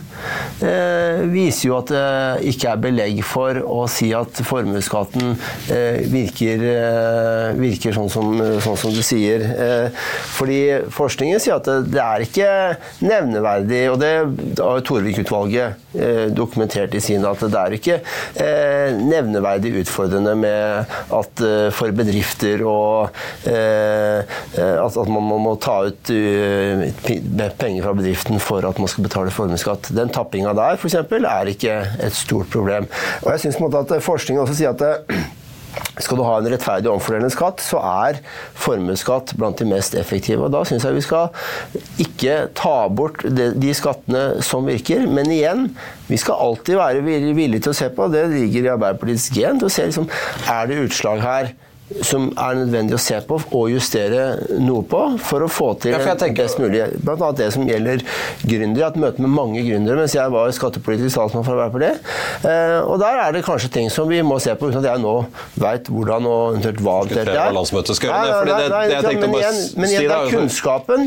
eh, 0.65 1.21
viser 1.31 1.69
jo 1.69 1.77
at 1.79 1.91
det 1.91 2.49
ikke 2.53 2.71
er 2.71 2.81
belegg 2.83 3.21
for 3.27 3.59
å 3.63 3.83
si 3.91 4.11
at 4.15 4.41
formuesskatten 4.45 5.33
eh, 5.73 6.01
virker, 6.11 6.65
eh, 6.73 7.59
virker 7.59 7.95
sånn, 7.95 8.11
som, 8.11 8.31
sånn, 8.63 8.79
som, 8.79 8.95
du 8.95 9.01
sier. 9.05 9.45
Eh, 9.49 10.05
fordi 10.35 10.59
forskningen 10.95 11.41
sier 11.41 11.57
at 11.59 11.69
det, 11.89 12.03
er 12.03 12.25
ikke 12.25 12.49
nevneverdig, 13.05 13.83
og 13.93 13.99
det 14.01 14.13
har 14.59 14.79
jo 14.79 14.85
Torvik-utvalget 14.89 15.95
eh, 15.97 16.25
dokumentert 16.35 16.95
i 16.95 17.03
sin 17.03 17.25
at 17.27 17.43
det 17.45 17.59
er 17.59 17.77
ikke 17.77 17.88
eh, 17.97 18.95
nevneverdig 18.95 19.73
utfordrende 19.83 20.35
med 20.39 20.93
at 21.15 21.43
for 21.75 21.95
bedrifter 21.95 22.61
og 22.67 23.15
at, 23.49 24.97
at 24.99 25.11
man 25.11 25.41
må 25.43 25.55
ta 25.61 25.79
ut 25.89 26.11
penger 27.59 27.85
fra 27.85 27.95
bedriften 27.97 28.41
for 28.43 28.65
at 28.67 28.79
man 28.81 28.91
skal 28.91 29.07
betale 29.07 29.33
formuesskatt. 29.33 29.91
Den 29.95 30.11
tappinga 30.13 30.53
der 30.57 30.79
f.eks. 30.79 30.97
er 30.99 31.51
ikke 31.53 31.81
et 32.05 32.15
stort 32.15 32.51
problem. 32.53 32.89
Og 33.23 33.31
jeg 33.33 33.45
synes 33.45 33.61
at 33.81 33.95
Forskningen 34.03 34.43
også 34.43 34.57
sier 34.59 34.75
at 34.75 35.38
skal 35.99 36.19
du 36.19 36.23
ha 36.25 36.37
en 36.39 36.49
rettferdig 36.51 36.89
omfordelende 36.91 37.31
skatt, 37.33 37.61
så 37.63 37.81
er 37.83 38.19
formuesskatt 38.59 39.35
blant 39.39 39.59
de 39.59 39.67
mest 39.69 39.95
effektive. 39.99 40.47
Og 40.47 40.53
Da 40.53 40.63
syns 40.67 40.87
jeg 40.87 40.97
vi 40.97 41.05
skal 41.05 41.29
ikke 42.01 42.37
ta 42.57 42.75
bort 42.89 43.23
de, 43.23 43.73
skattene 43.77 44.43
som 44.45 44.67
virker. 44.69 45.05
Men 45.07 45.31
igjen, 45.33 45.67
vi 46.09 46.19
skal 46.19 46.41
alltid 46.49 46.79
være 46.79 47.03
villige 47.05 47.65
til 47.67 47.73
å 47.73 47.79
se 47.81 47.89
på, 47.93 48.09
det 48.13 48.27
ligger 48.33 48.65
i 48.67 48.73
Arbeiderpartiets 48.75 49.29
gen, 49.35 49.59
til 49.59 49.69
å 49.69 49.73
se 49.73 49.89
liksom, 49.89 50.09
er 50.49 50.69
det 50.69 50.83
utslag 50.87 51.23
her 51.23 51.53
som 52.05 52.29
er 52.37 52.55
nødvendig 52.59 52.93
å 52.95 52.99
se 53.01 53.17
på 53.25 53.39
og 53.55 53.69
justere 53.71 54.25
noe 54.61 54.83
på 54.89 55.01
for 55.25 55.45
å 55.45 55.49
få 55.49 55.69
til 55.81 55.91
Ja, 55.95 56.15
tenker- 56.15 56.43
best 56.45 56.59
mulig. 56.59 56.83
Blant 57.03 57.21
annet 57.21 57.37
det 57.37 57.47
som 57.53 57.65
gjelder 57.67 58.03
gründere. 58.45 58.77
Jeg 58.79 58.83
har 58.83 58.91
hatt 58.91 58.99
møte 59.01 59.19
med 59.25 59.29
mange 59.33 59.63
gründere 59.65 59.97
mens 59.97 60.13
jeg 60.13 60.29
var 60.31 60.51
skattepolitisk 60.55 61.15
talsmann 61.17 61.43
for 61.45 61.57
Arbeiderpartiet. 61.57 61.99
Eh, 62.45 62.79
og 62.85 62.99
der 63.01 63.19
er 63.25 63.31
det 63.33 63.43
kanskje 63.45 63.71
ting 63.71 63.89
som 63.89 64.07
vi 64.07 64.21
må 64.21 64.39
se 64.41 64.53
på, 64.55 64.69
uten 64.69 64.79
at 64.85 64.89
jeg 64.93 65.01
nå 65.03 65.15
veit 65.57 65.89
hvordan 65.89 66.25
og 66.29 66.53
eventuelt 66.55 66.79
hva 66.85 66.97
det 67.09 67.17
er. 67.27 67.33
hva 67.33 67.51
landsmøtet 67.57 67.95
skal 67.95 68.09
gjøre 68.09 68.25
det, 68.25 68.35
fordi 68.39 68.53
det- 68.59 68.69
det 68.69 68.91
jeg 68.91 69.03
tenkte 69.09 69.27
å 69.27 69.31
bare 69.31 69.41
igjen, 69.41 69.77
men 69.77 69.89
igjen, 69.89 70.07
det 70.07 70.17
er 70.17 70.37
kunnskapen 70.37 70.99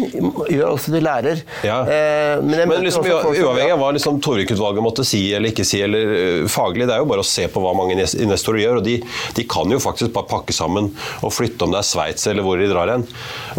gjør 0.50 0.68
også 0.72 0.92
de 0.92 1.00
lærer. 1.00 1.42
Ja. 1.64 1.78
Eh, 1.84 2.40
men 2.42 2.68
Men 2.68 2.82
liksom, 2.84 3.04
uavhengig 3.04 3.72
av 3.72 3.78
hva 3.78 3.92
liksom, 3.92 4.20
Torvik-utvalget 4.22 4.82
måtte 4.82 5.04
si 5.04 5.32
eller 5.34 5.48
ikke 5.50 5.64
si, 5.64 5.80
eller 5.82 5.98
øh, 6.42 6.48
faglig, 6.48 6.86
det 6.86 6.94
er 6.96 6.98
jo 6.98 7.04
bare 7.10 7.20
å 7.20 7.24
se 7.28 7.46
på 7.48 7.60
hva 7.60 7.74
mange 7.76 7.94
investorer 7.96 8.60
gjør. 8.62 8.76
og 8.78 8.84
de, 8.84 9.02
de 9.34 9.44
kan 9.44 9.68
jo 9.70 9.78
faktisk 9.78 10.12
bare 10.12 10.26
pakke 10.30 10.52
sammen 10.52 10.71
og 11.22 11.32
flytte 11.34 11.66
om 11.66 11.74
det 11.74 11.80
er 11.82 11.88
Sveits 11.88 12.26
eller 12.30 12.46
hvor 12.46 12.60
de 12.60 12.68
drar 12.70 12.92
hen. 12.92 13.04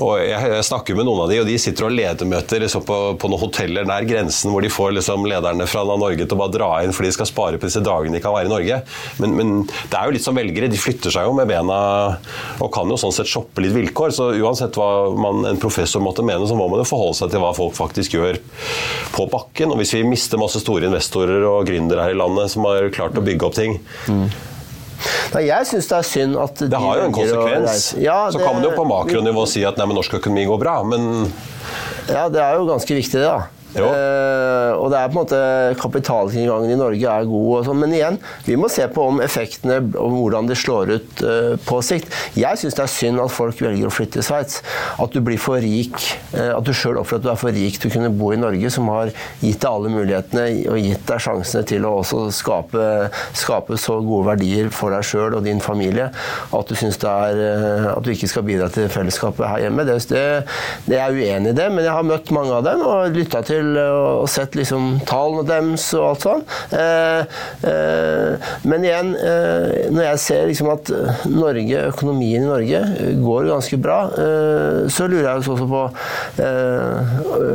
Og 0.03 0.17
jeg, 0.23 0.61
snakker 0.63 0.97
med 0.97 1.07
noen 1.07 1.25
av 1.25 1.31
de, 1.31 1.39
og 1.41 1.49
de 1.49 1.57
sitter 1.59 1.87
og 1.87 1.95
leder 1.95 2.29
møter 2.29 2.63
liksom, 2.63 2.85
på, 2.87 2.99
på 3.19 3.29
noen 3.31 3.43
hoteller 3.43 3.87
nær 3.87 4.07
grensen, 4.07 4.51
hvor 4.53 4.63
de 4.63 4.71
får 4.73 4.95
liksom, 4.97 5.27
lederne 5.29 5.67
fra 5.69 5.83
Norge 5.87 6.25
til 6.25 6.37
å 6.37 6.39
bare 6.39 6.55
dra 6.55 6.69
inn 6.83 6.95
fordi 6.95 7.11
de 7.11 7.17
skal 7.17 7.29
spare 7.29 7.59
på 7.59 7.69
disse 7.69 7.83
dagene 7.83 8.17
de 8.17 8.23
kan 8.23 8.35
være 8.35 8.49
i 8.49 8.53
Norge. 8.53 8.79
Men, 9.21 9.35
men 9.37 9.53
det 9.65 9.97
er 9.99 10.07
jo 10.07 10.15
litt 10.15 10.25
som 10.25 10.37
velgere, 10.37 10.71
de 10.71 10.79
flytter 10.79 11.13
seg 11.13 11.27
jo 11.27 11.35
med 11.37 11.49
bena 11.49 11.79
og 12.63 12.71
kan 12.73 12.89
jo 12.89 12.99
sånn 12.99 13.15
sett 13.15 13.29
shoppe 13.29 13.63
litt 13.63 13.75
vilkår. 13.75 14.13
Så 14.15 14.29
uansett 14.39 14.77
hva 14.79 14.89
man, 15.17 15.43
en 15.49 15.61
professor 15.61 16.03
måtte 16.03 16.25
mene, 16.25 16.47
så 16.49 16.57
må 16.57 16.69
man 16.71 16.81
jo 16.81 16.87
forholde 16.87 17.19
seg 17.21 17.33
til 17.33 17.43
hva 17.43 17.53
folk 17.57 17.75
faktisk 17.77 18.17
gjør 18.17 18.39
på 19.13 19.27
bakken. 19.33 19.73
Og 19.73 19.81
hvis 19.81 19.95
vi 19.97 20.05
mister 20.07 20.41
masse 20.41 20.61
store 20.63 20.89
investorer 20.89 21.45
og 21.49 21.67
gründere 21.69 22.07
her 22.07 22.15
i 22.15 22.19
landet 22.19 22.53
som 22.53 22.67
har 22.69 22.89
klart 22.95 23.19
å 23.19 23.25
bygge 23.25 23.49
opp 23.49 23.57
ting, 23.57 23.79
Nei, 25.33 25.43
jeg 25.49 25.67
syns 25.69 25.89
det 25.89 25.97
er 25.97 26.07
synd 26.07 26.37
at 26.43 26.61
de 26.63 26.69
det 26.71 26.79
har 26.83 26.99
jo 27.01 27.07
en 27.09 27.15
konsekvens. 27.15 27.87
Ja, 27.99 28.19
det, 28.27 28.35
så 28.37 28.43
kan 28.43 28.55
man 28.59 28.63
jo 28.67 28.71
på 28.75 28.85
makronivå 28.87 29.47
si 29.49 29.65
at 29.67 29.79
nei, 29.81 29.87
men 29.89 29.99
norsk 29.99 30.19
økonomi 30.19 30.45
går 30.49 30.61
bra, 30.61 30.77
men 30.87 31.09
Ja, 32.09 32.27
det 32.29 32.41
er 32.43 32.57
jo 32.59 32.67
ganske 32.69 32.95
viktig, 32.99 33.19
det. 33.19 33.27
da. 33.27 33.62
Eh, 33.73 34.71
og 34.77 34.91
det 34.93 34.99
er 34.99 35.09
på 35.09 35.15
en 35.15 35.19
måte 35.21 35.39
Kapitaltilgangen 35.81 36.73
i 36.73 36.77
Norge 36.77 37.09
er 37.09 37.29
god, 37.29 37.47
og 37.57 37.67
sånn, 37.67 37.79
men 37.81 37.95
igjen, 37.95 38.19
vi 38.45 38.57
må 38.59 38.69
se 38.71 38.85
på 38.91 39.07
om 39.09 39.21
effektene 39.23 39.79
og 39.99 40.17
hvordan 40.17 40.49
det 40.49 40.57
slår 40.59 40.93
ut 40.93 41.23
uh, 41.25 41.53
på 41.63 41.79
sikt. 41.85 42.13
Jeg 42.37 42.59
syns 42.59 42.77
det 42.77 42.83
er 42.85 42.91
synd 42.91 43.21
at 43.23 43.33
folk 43.33 43.61
velger 43.63 43.89
å 43.89 43.93
flytte 43.93 44.19
til 44.19 44.27
Sveits. 44.27 44.61
At 45.01 45.15
du 45.15 45.21
blir 45.25 45.41
for 45.41 45.61
rik, 45.63 45.95
uh, 46.35 46.53
at 46.57 46.67
du 46.67 46.73
sjøl 46.75 46.99
oppfører 47.01 47.23
at 47.23 47.25
du 47.25 47.31
er 47.33 47.39
for 47.39 47.55
rik 47.55 47.79
til 47.79 47.89
å 47.89 47.95
kunne 47.95 48.11
bo 48.13 48.31
i 48.35 48.39
Norge, 48.39 48.71
som 48.73 48.89
har 48.93 49.13
gitt 49.41 49.61
deg 49.63 49.69
alle 49.69 49.93
mulighetene 49.93 50.45
og 50.73 50.79
gitt 50.81 51.05
deg 51.09 51.23
sjansene 51.25 51.65
til 51.73 51.87
å 51.87 51.95
også 52.03 52.25
skape, 52.35 52.87
skape 53.37 53.79
så 53.81 53.97
gode 54.03 54.33
verdier 54.33 54.69
for 54.73 54.93
deg 54.93 55.05
sjøl 55.07 55.39
og 55.39 55.47
din 55.47 55.63
familie, 55.63 56.09
at 56.53 56.69
du 56.69 56.77
syns 56.77 56.99
det 57.01 57.09
er 57.09 57.41
at 57.93 58.05
du 58.05 58.11
ikke 58.13 58.29
skal 58.29 58.45
bidra 58.45 58.69
til 58.73 58.89
fellesskapet 58.91 59.47
her 59.47 59.65
hjemme. 59.65 59.85
Det, 59.87 59.97
det, 60.11 60.23
det 60.87 60.99
er 60.99 61.13
jeg 61.13 61.33
uenig 61.33 61.53
i 61.53 61.57
det, 61.57 61.69
men 61.73 61.85
jeg 61.85 61.95
har 61.95 62.07
møtt 62.07 62.33
mange 62.35 62.57
av 62.57 62.65
dem 62.67 62.83
og 62.85 63.15
lytta 63.15 63.43
til 63.47 63.62
og 63.83 64.29
sett 64.31 64.55
liksom 64.57 64.99
tallene 65.07 65.45
deres 65.47 65.85
og 65.97 66.05
alt 66.11 66.25
sånn. 66.25 66.43
Eh, 66.75 67.37
eh, 67.69 68.49
men 68.67 68.85
igjen, 68.85 69.13
eh, 69.17 69.89
når 69.93 70.07
jeg 70.07 70.21
ser 70.23 70.47
liksom 70.49 70.71
at 70.73 70.91
Norge, 71.29 71.85
økonomien 71.93 72.43
i 72.43 72.49
Norge 72.49 72.81
går 73.23 73.49
ganske 73.51 73.79
bra, 73.81 73.99
så 74.93 75.07
lurer 75.09 75.27
jeg 75.27 75.41
også 75.41 75.67
på 75.69 75.81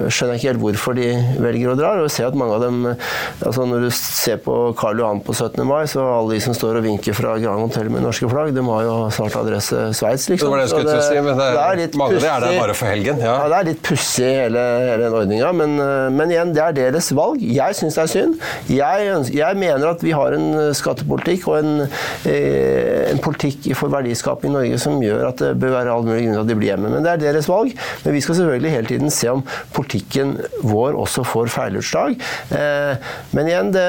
Skjønner 0.09 0.35
jeg 0.35 0.40
ikke 0.40 0.49
helt 0.49 0.62
hvorfor 0.62 0.97
de 0.97 1.09
velger 1.42 1.73
å 1.73 1.77
dra. 1.79 1.92
Og 2.03 2.11
ser 2.12 2.29
at 2.29 2.37
mange 2.38 2.57
av 2.57 2.62
dem 2.64 2.77
altså 2.88 3.66
Når 3.68 3.87
du 3.87 3.88
ser 3.94 4.38
på 4.42 4.55
Karl 4.79 5.01
Johan 5.03 5.21
på 5.25 5.35
17. 5.35 5.61
mai, 5.68 5.83
så 5.90 6.05
alle 6.05 6.37
de 6.37 6.42
som 6.44 6.57
står 6.57 6.81
og 6.81 6.87
vinker 6.87 7.16
fra 7.16 7.37
Grand 7.42 7.64
Hotel 7.66 7.90
med 7.92 8.05
norske 8.07 8.29
flagg, 8.31 8.55
de 8.57 8.64
har 8.68 8.87
jo 8.87 8.97
snart 9.14 9.37
adresse 9.40 9.88
Sveits, 9.99 10.27
det 10.29 10.37
liksom. 10.37 10.53
var 10.53 10.62
det 10.62 10.66
jeg 10.66 10.75
skulle 10.75 10.97
si. 11.05 11.21
Men 11.25 11.40
det, 11.40 11.49
det 11.57 11.64
er 11.64 11.81
litt 11.83 11.99
mange 12.01 12.18
er 12.18 12.44
der 12.44 12.59
bare 12.61 12.77
for 12.79 12.90
helgen. 12.90 13.23
Ja. 13.25 13.35
Ja, 13.42 13.51
det 13.53 13.59
er 13.59 13.68
litt 13.73 13.83
pussig 13.87 14.29
hele, 14.29 14.64
hele 14.85 15.03
den 15.07 15.18
ordninga, 15.21 15.53
men, 15.57 15.77
men 16.15 16.33
igjen, 16.33 16.53
det 16.57 16.63
er 16.65 16.77
deres 16.77 17.11
valg. 17.17 17.43
Jeg 17.43 17.77
syns 17.79 17.99
det 17.99 18.05
er 18.05 18.13
synd. 18.13 18.35
Jeg, 18.73 19.09
jeg 19.35 19.59
mener 19.59 19.91
at 19.91 20.03
vi 20.05 20.15
har 20.17 20.37
en 20.37 20.49
eh, 20.55 20.71
skattepolitikk 20.77 21.47
og 21.51 21.59
en, 21.61 21.85
eh, 22.29 23.09
en 23.13 23.23
politikk 23.25 23.71
for 23.79 23.93
verdiskaping 23.93 24.53
i 24.53 24.57
Norge 24.57 24.81
som 24.83 24.99
gjør 25.03 25.29
at 25.31 25.43
det 25.43 25.53
bør 25.61 25.75
være 25.77 25.95
all 25.95 26.07
mulig 26.07 26.25
grunn 26.25 26.37
til 26.37 26.43
at 26.45 26.51
de 26.51 26.59
blir 26.59 26.73
hjemme. 26.73 26.93
Men 26.93 27.07
det 27.07 27.15
er 27.15 27.25
deres 27.27 27.49
valg. 27.51 27.75
Men 28.05 28.17
vi 28.17 28.23
skal 28.25 28.39
selvfølgelig 28.41 28.75
hele 28.75 28.93
tiden 28.93 29.15
se 29.15 29.31
om 29.33 29.45
politikken 29.77 30.37
vår 30.67 30.99
også 30.99 31.25
får 31.29 31.53
feilutslag. 31.55 32.17
Eh, 32.55 33.11
men 33.37 33.51
igjen, 33.51 33.73
det, 33.75 33.87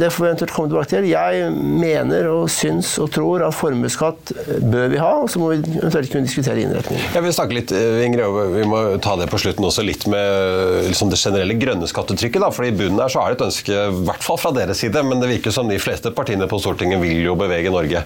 det 0.00 0.12
får 0.12 0.24
vi 0.24 0.30
eventuelt 0.32 0.56
komme 0.56 0.72
tilbake 0.72 0.92
til. 0.94 1.08
Jeg 1.10 1.50
mener 1.54 2.30
og 2.32 2.50
syns 2.52 2.96
og 3.02 3.10
tror 3.14 3.46
at 3.46 3.56
formuesskatt 3.56 4.34
bør 4.66 4.90
vi 4.92 5.00
ha, 5.02 5.12
og 5.22 5.30
så 5.32 5.42
må 5.42 5.52
vi 5.54 5.60
eventuelt 5.78 6.12
kunne 6.12 6.26
diskutere 6.28 6.62
innretningen. 6.64 7.04
Jeg 7.14 7.24
vil 7.24 7.36
snakke 7.36 7.58
litt, 7.58 7.74
eh, 7.74 8.04
Ingrid, 8.06 8.40
vi 8.56 8.66
må 8.68 8.82
ta 9.02 9.16
det 9.20 9.28
på 9.32 9.40
slutten 9.40 9.66
også, 9.66 9.84
litt 9.86 10.06
med 10.10 10.86
liksom 10.90 11.10
det 11.12 11.18
generelle 11.20 11.35
grønne 11.60 11.88
skattetrykket. 11.90 12.40
da, 12.42 12.50
for 12.54 12.66
I 12.66 12.72
bunnen 12.74 13.00
her 13.02 13.12
så 13.12 13.22
er 13.22 13.32
det 13.34 13.38
et 13.40 13.46
ønske, 13.48 13.72
i 13.72 14.04
hvert 14.08 14.24
fall 14.24 14.40
fra 14.40 14.52
deres 14.56 14.80
side, 14.82 15.02
men 15.06 15.20
det 15.22 15.30
virker 15.30 15.54
som 15.54 15.68
de 15.68 15.78
fleste 15.82 16.12
partiene 16.14 16.48
på 16.50 16.60
Stortinget 16.62 17.00
vil 17.02 17.24
jo 17.24 17.36
bevege 17.38 17.72
Norge 17.72 18.04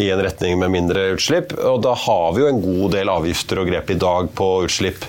i 0.00 0.10
en 0.10 0.22
retning 0.22 0.58
med 0.60 0.72
mindre 0.74 1.10
utslipp. 1.16 1.54
og 1.58 1.82
Da 1.86 1.94
har 1.94 2.34
vi 2.36 2.44
jo 2.44 2.50
en 2.50 2.62
god 2.62 2.96
del 2.96 3.12
avgifter 3.12 3.62
og 3.62 3.70
grep 3.70 3.90
i 3.90 3.98
dag 4.00 4.30
på 4.36 4.50
utslipp 4.66 5.04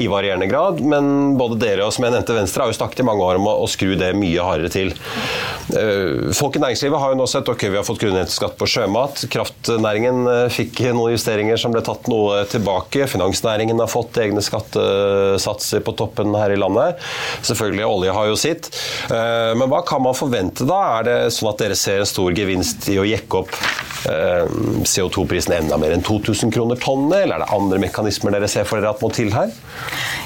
i 0.00 0.06
varierende 0.10 0.48
grad, 0.50 0.80
men 0.80 1.36
både 1.40 1.58
dere 1.60 1.86
og 1.86 1.94
som 1.94 2.06
jeg 2.06 2.14
nevnte 2.14 2.36
Venstre 2.36 2.64
har 2.64 2.72
jo 2.72 2.78
snakket 2.78 3.02
i 3.02 3.08
mange 3.08 3.26
år 3.26 3.40
om 3.40 3.48
å, 3.50 3.56
å 3.64 3.70
skru 3.70 3.96
det 3.98 4.12
mye 4.18 4.44
hardere 4.44 4.72
til. 4.72 4.94
Eh, 5.74 6.30
Folk 6.36 6.56
i 6.56 6.62
næringslivet 6.62 7.00
har 7.00 7.12
jo 7.12 7.18
nå 7.20 7.26
sett 7.30 7.48
ok, 7.50 7.66
vi 7.70 7.78
har 7.78 7.86
fått 7.86 8.00
grunnrenteskatt 8.02 8.56
på 8.60 8.68
sjømat. 8.70 9.24
Kraftnæringen 9.32 10.22
eh, 10.30 10.46
fikk 10.52 10.82
noen 10.94 11.14
justeringer 11.14 11.60
som 11.60 11.74
ble 11.74 11.82
tatt 11.86 12.08
noe 12.10 12.44
tilbake. 12.50 13.08
Finansnæringen 13.10 13.80
har 13.82 13.90
fått 13.90 14.18
egne 14.22 14.42
skattesatser 14.44 15.84
på 15.86 15.96
toppen 15.98 16.34
her 16.38 16.54
i 16.54 16.60
landet. 16.60 16.99
Selvfølgelig, 17.42 17.86
olje 17.86 18.14
har 18.16 18.30
jo 18.30 18.36
sitt. 18.38 18.70
Eh, 19.10 19.52
Men 19.56 19.68
hva 19.70 19.82
kan 19.86 20.02
man 20.02 20.16
forvente 20.16 20.66
da? 20.68 20.80
Er 21.00 21.08
det 21.08 21.18
sånn 21.34 21.50
at 21.52 21.62
dere 21.62 21.76
ser 21.78 22.02
en 22.02 22.08
stor 22.08 22.32
gevinst 22.36 22.88
i 22.92 22.98
å 23.00 23.06
jekke 23.08 23.42
opp 23.42 23.54
eh, 24.10 24.46
CO2-prisen 24.86 25.56
enda 25.58 25.78
mer 25.80 25.94
enn 25.96 26.04
2000 26.06 26.52
kroner 26.54 26.78
tonnet, 26.80 27.24
eller 27.24 27.38
er 27.38 27.44
det 27.44 27.54
andre 27.56 27.80
mekanismer 27.82 28.34
dere 28.36 28.48
ser 28.50 28.68
for 28.68 28.80
dere 28.80 28.94
at 28.94 29.02
må 29.04 29.10
til 29.14 29.32
her? 29.34 29.52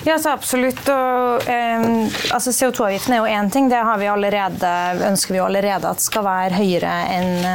Ja, 0.04 0.18
så 0.20 0.34
absolutt. 0.34 0.82
Og, 0.92 1.46
eh, 1.48 1.86
altså 2.34 2.52
CO2-avgiften 2.52 3.16
er 3.16 3.22
jo 3.22 3.30
én 3.38 3.50
ting. 3.52 3.70
Det 3.72 3.80
vi 3.98 4.10
allerede, 4.10 4.72
ønsker 5.08 5.34
vi 5.36 5.40
allerede 5.44 5.90
at 5.90 6.02
skal 6.04 6.26
være 6.26 6.58
høyere 6.58 6.94
enn 7.14 7.46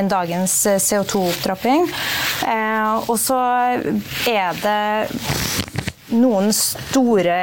en 0.00 0.08
dagens 0.10 0.54
CO2-opptrapping. 0.80 1.88
Eh, 2.48 3.10
og 3.10 3.16
så 3.20 3.38
er 4.30 4.60
det 4.62 4.78
noen 6.10 6.50
store 6.54 7.36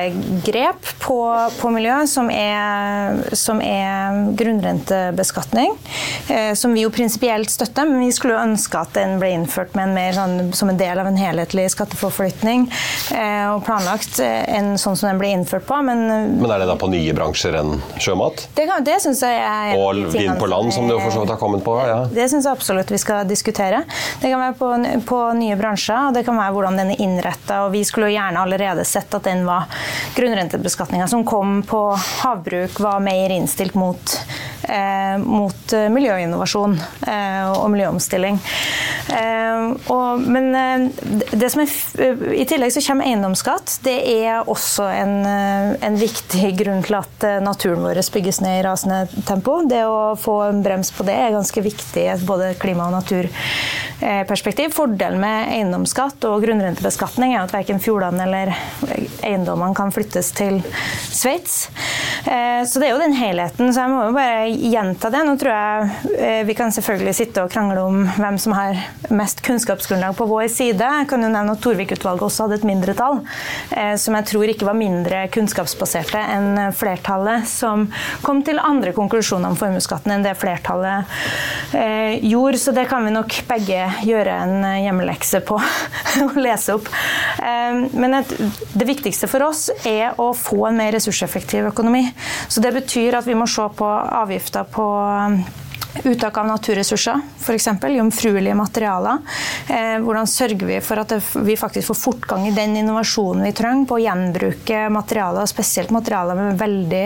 grep 0.46 0.88
på, 1.04 1.18
på 1.62 1.70
miljø, 1.74 2.00
som 2.10 2.30
er, 2.34 3.22
som 3.38 3.62
er 3.64 4.32
grunnrentebeskatning. 4.40 5.74
Eh, 6.30 6.54
som 6.54 6.74
vi 6.74 6.82
jo 6.84 6.90
prinsipielt 6.94 7.50
støtter, 7.52 7.86
men 7.90 8.00
vi 8.06 8.12
skulle 8.16 8.36
jo 8.36 8.42
ønske 8.44 8.80
at 8.82 8.94
den 8.98 9.18
ble 9.22 9.30
innført 9.36 9.76
med 9.78 9.90
en 9.90 9.96
mer 9.96 10.16
sånn, 10.18 10.36
som 10.58 10.72
en 10.72 10.80
del 10.80 11.00
av 11.02 11.08
en 11.10 11.18
helhetlig 11.20 11.68
skatteforflytning. 11.74 12.68
Eh, 13.16 13.46
og 13.54 13.64
planlagt 13.68 14.20
eh, 14.24 14.44
en 14.58 14.74
sånn 14.80 14.98
som 15.00 15.10
den 15.12 15.22
ble 15.22 15.32
innført 15.36 15.66
på. 15.68 15.80
Men, 15.88 16.06
Men 16.42 16.52
er 16.56 16.64
det 16.64 16.70
da 16.72 16.78
på 16.80 16.90
nye 16.92 17.14
bransjer 17.18 17.58
enn 17.62 17.78
sjømat? 18.02 18.48
det, 18.58 18.68
kan- 18.70 18.84
det 18.88 19.00
syns 19.04 19.22
jeg 19.24 19.40
er 19.42 19.76
Og 19.78 19.96
de 19.96 20.06
vind 20.14 20.38
på 20.40 20.48
land, 20.50 20.74
som 20.76 20.88
du 20.90 20.96
for 21.00 21.12
så 21.14 21.24
vidt 21.24 21.34
har 21.34 21.40
kommet 21.42 21.64
på? 21.66 21.78
ja. 21.88 22.00
det 22.12 22.28
syns 22.32 22.46
jeg 22.48 22.54
absolutt 22.58 22.92
vi 22.92 23.00
skal 23.02 23.28
diskutere. 23.30 23.84
Det 24.22 24.30
kan 24.32 24.42
være 24.42 24.58
på, 24.60 24.70
på 25.08 25.20
nye 25.38 25.56
bransjer, 25.60 26.10
og 26.10 26.16
det 26.18 26.24
kan 26.28 26.38
være 26.40 26.54
hvordan 26.56 26.78
den 26.82 26.92
er 26.96 27.02
innretta. 27.04 27.62
Vi 27.74 27.84
skulle 27.88 28.10
jo 28.12 28.18
gjerne 28.18 28.42
allerede 28.58 28.86
sett 28.86 29.14
at 29.14 29.24
den 29.24 29.46
var 29.46 29.64
grunnrentebeskatninga 30.16 31.08
som 31.08 31.26
kom 31.26 31.64
på 31.64 31.82
havbruk, 32.24 32.80
var 32.80 33.00
mer 33.00 33.30
innstilt 33.30 33.74
mot, 33.74 34.20
mot 35.22 35.74
eh, 35.74 35.88
miljøinnovasjon 35.94 36.76
eh, 37.08 37.44
og 37.52 37.70
miljøomstilling. 37.74 38.40
Eh, 39.14 39.64
og, 39.94 40.24
men 40.28 40.50
eh, 40.58 40.88
er, 41.38 41.76
i 42.36 42.46
tillegg 42.48 42.74
så 42.76 42.84
kommer 42.88 43.08
eiendomsskatt. 43.08 43.78
Det 43.86 43.96
er 44.18 44.50
også 44.50 44.88
en, 44.92 45.16
eh, 45.28 45.72
en 45.88 46.00
viktig 46.00 46.52
grunn 46.62 46.84
til 46.86 47.00
at 47.00 47.28
eh, 47.28 47.40
naturen 47.44 47.86
vår 47.86 48.02
bygges 48.14 48.42
ned 48.44 48.60
i 48.60 48.66
rasende 48.66 49.24
tempo. 49.28 49.62
Det 49.68 49.84
å 49.88 50.16
få 50.20 50.40
en 50.50 50.64
brems 50.66 50.92
på 50.96 51.06
det 51.08 51.16
er 51.18 51.36
ganske 51.36 51.64
viktig 51.64 52.04
i 52.06 52.12
et 52.14 52.26
både 52.28 52.54
klima- 52.62 52.90
og 52.90 52.98
naturperspektiv. 52.98 54.74
Fordelen 54.76 55.22
med 55.24 55.54
eiendomsskatt 55.56 56.28
og 56.30 56.44
grunnrentebeskatning 56.46 57.36
er 57.36 57.44
at 57.46 57.56
verken 57.56 57.82
fjordene 57.84 58.28
eller 58.28 58.54
eiendommene 59.26 59.76
kan 59.78 59.94
flyttes 59.96 60.32
til 60.38 60.62
Sveits. 61.08 61.68
Eh, 62.28 62.66
så 62.68 62.80
det 62.80 62.90
er 62.90 62.92
jo 62.92 63.00
den 63.00 63.16
helheten. 63.16 63.70
Så 63.72 63.84
jeg 63.84 63.92
må 63.92 64.02
jo 64.10 64.16
bare 64.16 64.48
gjenta 64.52 65.12
det. 65.14 65.24
Nå 65.28 65.36
tror 65.40 65.54
jeg 65.54 66.16
eh, 66.18 66.42
vi 66.48 66.56
kan 66.58 66.74
selvfølgelig 66.76 67.16
sitte 67.16 67.46
og 67.46 67.54
krangle 67.54 67.84
om 67.88 68.02
hvem 68.18 68.40
som 68.42 68.56
har 68.58 68.82
mest 69.16 69.40
kunnskapsgrunnlag 69.48 70.18
på 70.18 70.28
vår 70.28 70.50
side. 70.52 70.84
Jeg 71.02 71.08
kan 71.08 71.24
jo 71.24 71.32
nevne 71.32 71.56
at 71.56 71.64
Torvik-utvalget 71.64 72.28
også 72.28 72.48
hadde 72.48 72.60
et 72.60 72.68
mindretall 72.68 73.22
eh, 73.72 73.96
som 74.02 74.18
jeg 74.20 74.28
tror 74.34 74.52
ikke 74.52 74.68
var 74.68 74.80
mindre 74.80 75.24
kunnskapsbaserte 75.32 76.20
enn 76.36 76.60
flertallet, 76.76 77.48
som 77.48 77.88
kom 78.26 78.44
til 78.46 78.60
andre 78.60 78.92
konklusjoner 78.98 79.54
om 79.54 79.60
formuesskatten 79.60 80.18
enn 80.18 80.26
det 80.26 80.36
flertallet 80.40 81.08
gjorde. 82.24 82.60
Så 82.60 82.74
det 82.76 82.88
kan 82.92 83.06
vi 83.06 83.14
nok 83.14 83.34
begge 83.48 83.86
gjøre 84.08 84.36
en 84.44 84.68
hjemmelekse 84.82 85.42
på 85.48 85.60
å 86.26 86.30
lese 86.40 86.76
opp. 86.76 86.90
Men 87.38 88.18
det 88.28 88.88
viktigste 88.88 89.30
for 89.32 89.46
oss 89.48 89.68
er 89.88 90.18
å 90.22 90.30
få 90.38 90.68
en 90.70 90.80
mer 90.80 90.94
ressurseffektiv 90.96 91.70
økonomi. 91.72 92.06
Så 92.48 92.64
det 92.64 92.74
betyr 92.74 93.18
at 93.20 93.28
vi 93.28 93.36
må 93.38 93.48
se 93.50 93.68
på 93.78 93.88
avgifter 94.22 94.68
på 94.72 94.88
Uttak 96.04 96.38
av 96.38 96.46
naturressurser, 96.46 97.22
f.eks. 97.40 97.68
Jomfruelige 97.90 98.56
materialer. 98.56 99.18
Eh, 99.70 99.98
hvordan 100.04 100.28
sørger 100.30 100.68
vi 100.70 100.78
for 100.84 101.02
at 101.02 101.14
vi 101.44 101.56
faktisk 101.58 101.90
får 101.90 101.98
fortgang 101.98 102.48
i 102.48 102.54
den 102.56 102.76
innovasjonen 102.78 103.46
vi 103.48 103.54
trenger 103.58 103.88
på 103.90 103.98
å 103.98 104.04
gjenbruke 104.04 104.84
materialer, 104.94 105.50
spesielt 105.50 105.92
materialer 105.96 106.38
med 106.38 106.60
veldig 106.60 107.04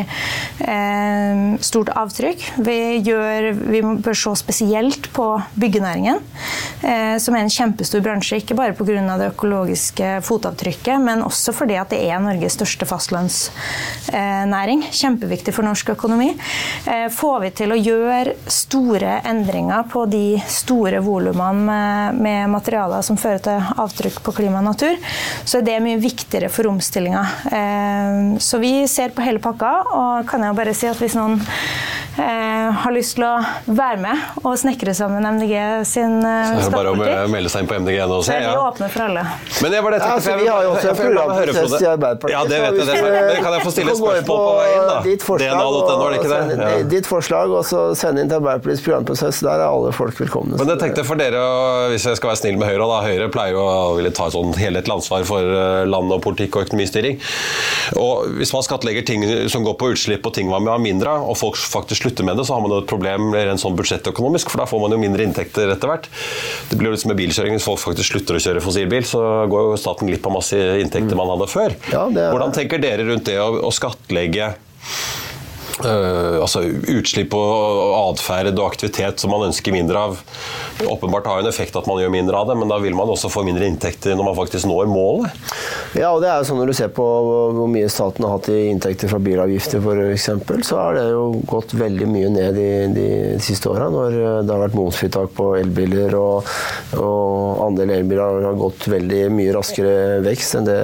eh, 0.67 1.43
stort 1.63 1.93
avtrykk. 1.95 2.43
Vi, 2.67 2.77
gjør, 3.07 3.51
vi, 3.61 3.81
bør 4.03 4.17
se 4.17 4.35
spesielt 4.41 5.11
på 5.15 5.27
byggenæringen, 5.61 6.19
eh, 6.83 7.15
som 7.23 7.37
er 7.37 7.45
en 7.45 7.53
kjempestor 7.53 8.03
bransje. 8.03 8.41
Ikke 8.41 8.57
bare 8.59 8.75
pga. 8.75 8.91
det 8.91 9.31
økologiske 9.31 10.19
fotavtrykket, 10.27 10.99
men 10.99 11.23
også 11.23 11.55
fordi 11.55 11.79
at 11.79 11.93
det 11.93 12.01
er 12.09 12.19
Norges 12.21 12.57
største 12.59 12.85
fastlandsnæring. 12.89 14.83
Kjempeviktig 14.91 15.55
for 15.55 15.63
norsk 15.67 15.93
økonomi. 15.95 16.33
Eh, 16.85 17.07
får 17.13 17.39
vi 17.45 17.55
til 17.61 17.71
å 17.71 17.79
gjøre 17.79 18.35
store 18.51 18.80
store 18.81 19.21
endringer 19.25 19.83
på 19.83 20.05
de 20.05 20.41
store 20.47 20.99
volumene 20.99 21.65
med, 21.65 22.15
med, 22.21 22.49
materialer 22.49 23.01
som 23.05 23.17
fører 23.17 23.41
til 23.45 23.69
avtrykk 23.81 24.21
på 24.25 24.33
klima 24.39 24.59
og 24.61 24.69
natur, 24.71 24.97
så 25.45 25.59
er 25.59 25.67
det 25.67 25.79
mye 25.83 25.99
viktigere 26.01 26.49
for 26.49 26.69
omstillinga. 26.71 27.23
Eh, 27.45 28.37
så 28.41 28.59
vi 28.61 28.87
ser 28.89 29.13
på 29.13 29.25
hele 29.25 29.41
pakka, 29.43 29.71
og 29.93 30.29
kan 30.29 30.43
jeg 30.45 30.57
bare 30.57 30.75
si 30.77 30.89
at 30.89 30.99
hvis 31.01 31.17
noen 31.17 31.39
har 32.15 32.91
lyst 32.91 33.15
til 33.15 33.23
å 33.23 33.35
være 33.71 33.99
med 34.01 34.41
og 34.43 34.55
snekre 34.59 34.93
sammen 34.95 35.25
MDG 35.37 35.53
sin 35.87 36.17
eh, 36.25 36.57
skattepolitikk. 36.65 37.05
Bare 37.05 37.25
å 37.25 37.31
melde 37.31 37.51
seg 37.51 37.63
inn 37.63 37.69
på 37.69 37.77
MDG 37.79 37.99
nå 38.09 38.17
og 38.19 38.25
se. 38.25 38.33
Så 38.33 38.37
er 38.37 38.47
vi 38.47 38.63
åpne 38.65 38.89
for 38.91 39.05
alle. 39.05 39.23
Men 39.61 39.73
det 39.73 39.81
var 39.85 39.95
det, 39.95 39.99
ja, 40.01 40.09
altså, 40.15 40.35
vi 40.41 40.47
har 40.49 40.65
jo 40.65 40.73
også 40.73 40.91
en 40.91 40.99
programprosess 40.99 41.75
i 41.77 41.89
Arbeiderpartiet. 41.91 42.35
Ja, 42.35 42.41
det 42.51 42.59
vet 42.65 42.79
jeg. 42.81 42.87
Det. 42.91 43.13
Men 43.15 43.43
kan 43.45 43.55
jeg 43.55 43.65
få 43.65 43.73
stille 43.75 43.93
et 43.93 44.01
spørsmål 44.01 44.27
på 44.27 44.37
veien, 44.59 44.89
da? 44.89 44.97
Ditt 45.07 45.25
forslag, 45.25 45.77
ja. 46.51 46.71
ditt 46.95 47.09
forslag 47.09 47.55
og 47.55 47.65
så 47.67 47.83
sende 47.97 48.25
inn 48.25 48.31
til 48.31 48.39
Arbeiderpartiets 48.41 48.85
programprosess. 48.85 49.41
Der 49.47 49.63
er 49.63 49.67
alle 49.69 49.93
folk 49.95 50.19
velkomne. 50.21 50.59
Men 50.59 50.73
jeg 50.73 50.83
tenkte 50.83 51.05
for 51.07 51.21
dere, 51.21 51.41
hvis 51.93 52.07
jeg 52.09 52.19
skal 52.19 52.33
være 52.33 52.41
snill 52.41 52.59
med 52.61 52.71
Høyre, 52.71 52.89
da, 52.91 52.99
Høyre 53.07 53.29
pleier 53.33 53.57
jo 53.57 53.63
å 53.63 53.95
ville 53.99 54.13
ta 54.15 54.27
et 54.27 54.35
sånn 54.35 54.55
helhetlig 54.59 54.97
ansvar 54.97 55.25
for 55.27 55.55
eh, 55.55 55.83
land 55.87 56.11
og 56.11 56.21
politikk 56.25 56.59
og 56.59 56.67
økonomistyring. 56.67 57.21
Og 58.01 58.37
Hvis 58.41 58.53
man 58.55 58.65
skattlegger 58.65 59.05
ting 59.07 59.25
som 59.51 59.65
går 59.65 59.77
på 59.79 59.91
utslipp 59.95 60.25
og 60.27 60.35
ting 60.35 60.49
man 60.51 60.65
vil 60.65 60.73
ha 60.73 60.81
mindre 60.81 61.15
av, 61.15 61.29
og 61.31 61.39
folk 61.39 61.59
faktisk 61.59 62.00
slutter 62.03 62.27
med 62.27 62.39
det, 62.39 62.45
så 62.47 62.55
har 62.55 62.63
man 62.63 62.73
jo 62.75 62.81
et 62.83 62.89
problem 62.89 63.29
rent 63.35 63.61
sånn 63.61 63.77
budsjettøkonomisk, 63.79 64.51
for 64.51 64.63
da 64.63 64.67
får 64.69 64.83
man 64.83 64.95
jo 64.95 65.01
mindre 65.01 65.27
inntekter 65.27 65.73
etter 65.73 65.91
hvert. 65.91 66.09
Det 66.69 66.79
blir 66.79 66.91
jo 66.91 66.95
litt 66.95 67.03
som 67.03 67.13
med 67.13 67.21
bilkjøring. 67.21 67.57
Hvis 67.57 67.67
folk 67.67 67.81
faktisk 67.83 68.15
slutter 68.15 68.37
å 68.37 68.43
kjøre 68.43 68.63
fossilbil, 68.63 69.05
så 69.07 69.21
går 69.51 69.69
jo 69.69 69.79
staten 69.79 70.09
glipp 70.09 70.27
av 70.27 70.37
masse 70.39 70.59
inntekter 70.81 71.19
man 71.19 71.31
hadde 71.35 71.49
før. 71.51 71.77
Ja, 71.93 72.07
er... 72.09 72.27
Hvordan 72.33 72.55
tenker 72.57 72.81
dere 72.81 73.07
rundt 73.07 73.27
det 73.29 73.39
å, 73.41 73.53
å 73.67 73.71
skattlegge 73.75 74.53
Uh, 75.81 76.41
altså 76.41 76.63
utslipp 76.93 77.33
og 77.37 77.95
atferd 78.11 78.51
og 78.53 78.67
aktivitet 78.67 79.21
som 79.21 79.33
man 79.33 79.47
ønsker 79.49 79.73
mindre 79.73 80.05
av. 80.09 80.19
Åpenbart 80.85 81.27
har 81.29 81.39
jo 81.39 81.45
en 81.45 81.51
effekt 81.51 81.75
at 81.77 81.87
man 81.89 81.99
gjør 82.01 82.13
mindre 82.13 82.37
av 82.37 82.49
det, 82.49 82.57
men 82.59 82.69
da 82.71 82.77
vil 82.81 82.95
man 82.97 83.09
også 83.09 83.31
få 83.31 83.43
mindre 83.47 83.67
inntekter 83.69 84.15
når 84.17 84.29
man 84.29 84.37
faktisk 84.37 84.69
når 84.69 84.89
målet. 84.91 85.41
Ja, 85.97 86.11
og 86.13 86.21
det 86.23 86.29
er 86.31 86.39
jo 86.39 86.47
sånn 86.47 86.61
når 86.61 86.71
du 86.71 86.75
ser 86.77 86.91
på 86.95 87.05
hvor 87.25 87.69
mye 87.69 87.89
staten 87.91 88.25
har 88.25 88.37
hatt 88.37 88.49
i 88.53 88.59
inntekter 88.71 89.11
fra 89.11 89.19
bilavgifter 89.21 89.81
f.eks., 89.81 90.29
så 90.67 90.79
har 90.79 90.97
det 90.97 91.07
jo 91.09 91.25
gått 91.49 91.73
veldig 91.77 92.07
mye 92.09 92.29
ned 92.31 92.55
de, 92.57 92.69
de 92.95 93.07
siste 93.43 93.69
åra. 93.71 93.89
Når 93.91 94.17
det 94.45 94.53
har 94.53 94.63
vært 94.65 94.77
momsfritak 94.77 95.33
på 95.37 95.49
elbiler 95.59 96.15
og, 96.19 96.47
og 97.01 97.65
andel 97.65 97.95
elbiler 97.97 98.45
har 98.47 98.59
gått 98.59 98.87
veldig 98.91 99.23
mye 99.33 99.57
raskere 99.57 100.21
vekst 100.25 100.59
enn 100.59 100.69
det 100.69 100.79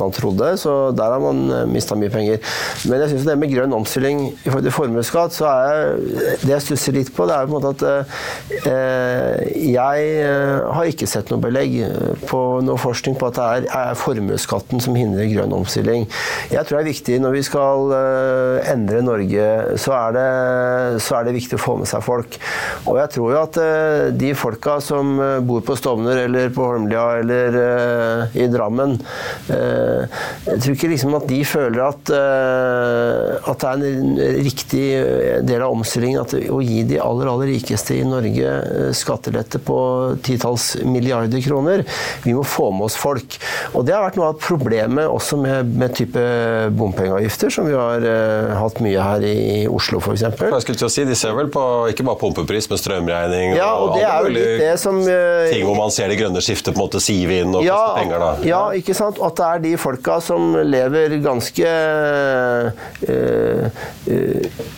man 0.00 0.14
trodde. 0.16 0.54
Så 0.60 0.74
der 0.96 1.14
har 1.14 1.22
man 1.22 1.70
mista 1.70 1.98
mye 1.98 2.12
penger. 2.12 2.40
Men 2.88 3.04
jeg 3.04 3.14
syns 3.14 3.28
det 3.28 3.38
med 3.40 3.52
grønn 3.52 3.76
omstilling 3.76 3.89
omstilling 3.90 4.22
i 4.30 4.46
forhold 4.46 4.66
til 4.68 4.76
formuesskatt, 4.76 5.34
så 5.34 5.50
er 5.50 5.96
det 6.44 6.54
jeg 6.54 6.66
stusser 6.68 6.94
litt 6.94 7.10
på, 7.14 7.26
det 7.26 7.34
er 7.34 7.48
på 7.48 7.50
en 7.50 7.56
måte 7.58 7.74
at 7.74 7.82
eh, 8.70 9.50
jeg 9.74 10.10
eh, 10.22 10.70
har 10.76 10.90
ikke 10.90 11.08
sett 11.10 11.30
noe 11.32 11.42
belegg 11.42 11.74
på 12.30 12.40
noe 12.64 12.78
forskning 12.80 13.16
på 13.18 13.30
at 13.30 13.38
det 13.38 13.46
er, 13.46 13.66
er 13.90 13.98
formuesskatten 13.98 14.82
som 14.82 14.96
hindrer 14.98 15.30
grønn 15.32 15.54
omstilling. 15.56 16.06
Jeg 16.52 16.66
tror 16.66 16.78
det 16.78 16.84
er 16.84 16.90
viktig 16.90 17.18
når 17.22 17.36
vi 17.36 17.42
skal 17.46 17.94
eh, 17.96 18.70
endre 18.72 19.02
Norge, 19.04 19.48
så 19.80 19.96
er, 19.96 20.16
det, 20.16 20.26
så 21.04 21.18
er 21.18 21.28
det 21.28 21.36
viktig 21.36 21.58
å 21.58 21.62
få 21.62 21.76
med 21.80 21.90
seg 21.90 22.04
folk. 22.06 22.38
Og 22.86 23.00
jeg 23.00 23.14
tror 23.16 23.34
jo 23.34 23.40
at 23.40 23.60
eh, 23.62 24.06
de 24.20 24.32
folka 24.38 24.78
som 24.84 25.16
eh, 25.18 25.36
bor 25.44 25.64
på 25.66 25.76
Stovner 25.78 26.24
eller 26.26 26.52
på 26.54 26.68
Holmlia 26.70 27.06
eller 27.20 27.56
i 28.36 28.46
Drammen 28.50 28.92
Jeg 29.48 30.58
tror 30.60 30.74
ikke 30.74 30.90
liksom 30.92 31.14
at 31.16 31.26
de 31.30 31.38
føler 31.46 31.80
at, 31.84 32.10
at 32.12 33.62
det 33.62 33.70
er 33.70 33.79
en 33.86 34.16
riktig 34.44 34.84
eh, 34.96 35.40
del 35.46 35.64
av 35.64 35.74
omstillingen 35.74 36.22
at 36.22 36.34
å 36.52 36.60
gi 36.64 36.82
de 36.88 37.00
aller, 37.02 37.30
aller 37.30 37.52
rikeste 37.54 37.96
i 37.98 38.04
Norge 38.06 38.54
eh, 38.60 38.90
skattelette 38.96 39.60
på 39.64 39.78
titalls 40.26 40.72
milliarder 40.84 41.42
kroner. 41.44 41.84
Vi 42.24 42.34
må 42.36 42.44
få 42.46 42.70
med 42.74 42.88
oss 42.88 42.98
folk. 43.00 43.38
Og 43.74 43.86
det 43.86 43.94
har 43.94 44.04
vært 44.04 44.18
noe 44.20 44.30
av 44.32 44.40
problemet 44.40 45.08
også 45.08 45.38
med, 45.40 45.70
med 45.80 45.94
type 45.96 46.22
bompengeavgifter, 46.76 47.52
som 47.52 47.68
vi 47.68 47.76
har 47.76 48.04
uh, 48.04 48.54
hatt 48.60 48.80
mye 48.84 49.04
her 49.04 49.24
i 49.26 49.66
Oslo 49.70 50.00
f.eks. 50.00 50.24
Jeg 50.24 50.64
skulle 50.64 50.80
til 50.80 50.88
å 50.88 50.92
si, 50.92 51.04
De 51.08 51.16
ser 51.18 51.34
vel 51.36 51.50
på 51.52 51.62
ikke 51.92 52.06
bare 52.06 52.20
pumpepris, 52.20 52.68
men 52.70 52.80
strømregning 52.80 53.54
ja, 53.56 53.70
og, 53.74 53.92
og 53.92 53.98
det 53.98 54.06
er 54.06 54.26
jo 54.26 54.32
litt 54.34 54.62
det 54.62 54.72
som, 54.82 55.00
uh, 55.04 55.46
ting 55.50 55.64
hvor 55.66 55.78
man 55.78 55.92
ser 55.94 56.10
det 56.12 56.18
grønne 56.20 56.42
skiftet 56.44 56.74
på 56.74 56.80
en 56.80 56.84
måte 56.86 57.02
sive 57.02 57.40
inn 57.44 57.54
og 57.54 57.66
ja, 57.66 57.76
koste 57.76 58.02
penger. 58.02 58.24
da. 58.24 58.30
Ja, 58.48 58.62
ikke 58.76 58.96
sant? 58.96 59.20
At 59.24 59.38
det 59.40 59.48
er 59.48 59.64
de 59.66 59.74
folka 59.80 60.18
som 60.24 60.56
lever 60.66 61.16
ganske 61.24 61.74
uh, 63.06 63.59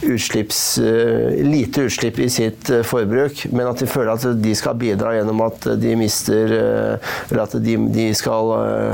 utslipps, 0.02 0.78
eh, 0.78 1.44
lite 1.44 1.80
utslipp 1.80 2.18
i 2.18 2.28
sitt 2.30 2.70
eh, 2.70 2.82
forbruk, 2.82 3.46
men 3.52 3.68
at 3.68 3.80
de 3.82 3.86
føler 3.86 4.12
at 4.12 4.42
de 4.42 4.54
skal 4.58 4.76
bidra 4.78 5.14
gjennom 5.16 5.42
at 5.46 5.66
de 5.80 5.94
mister 5.98 6.52
Eller 6.52 7.42
at 7.42 7.54
de, 7.64 7.76
de 7.92 8.06
skal 8.16 8.50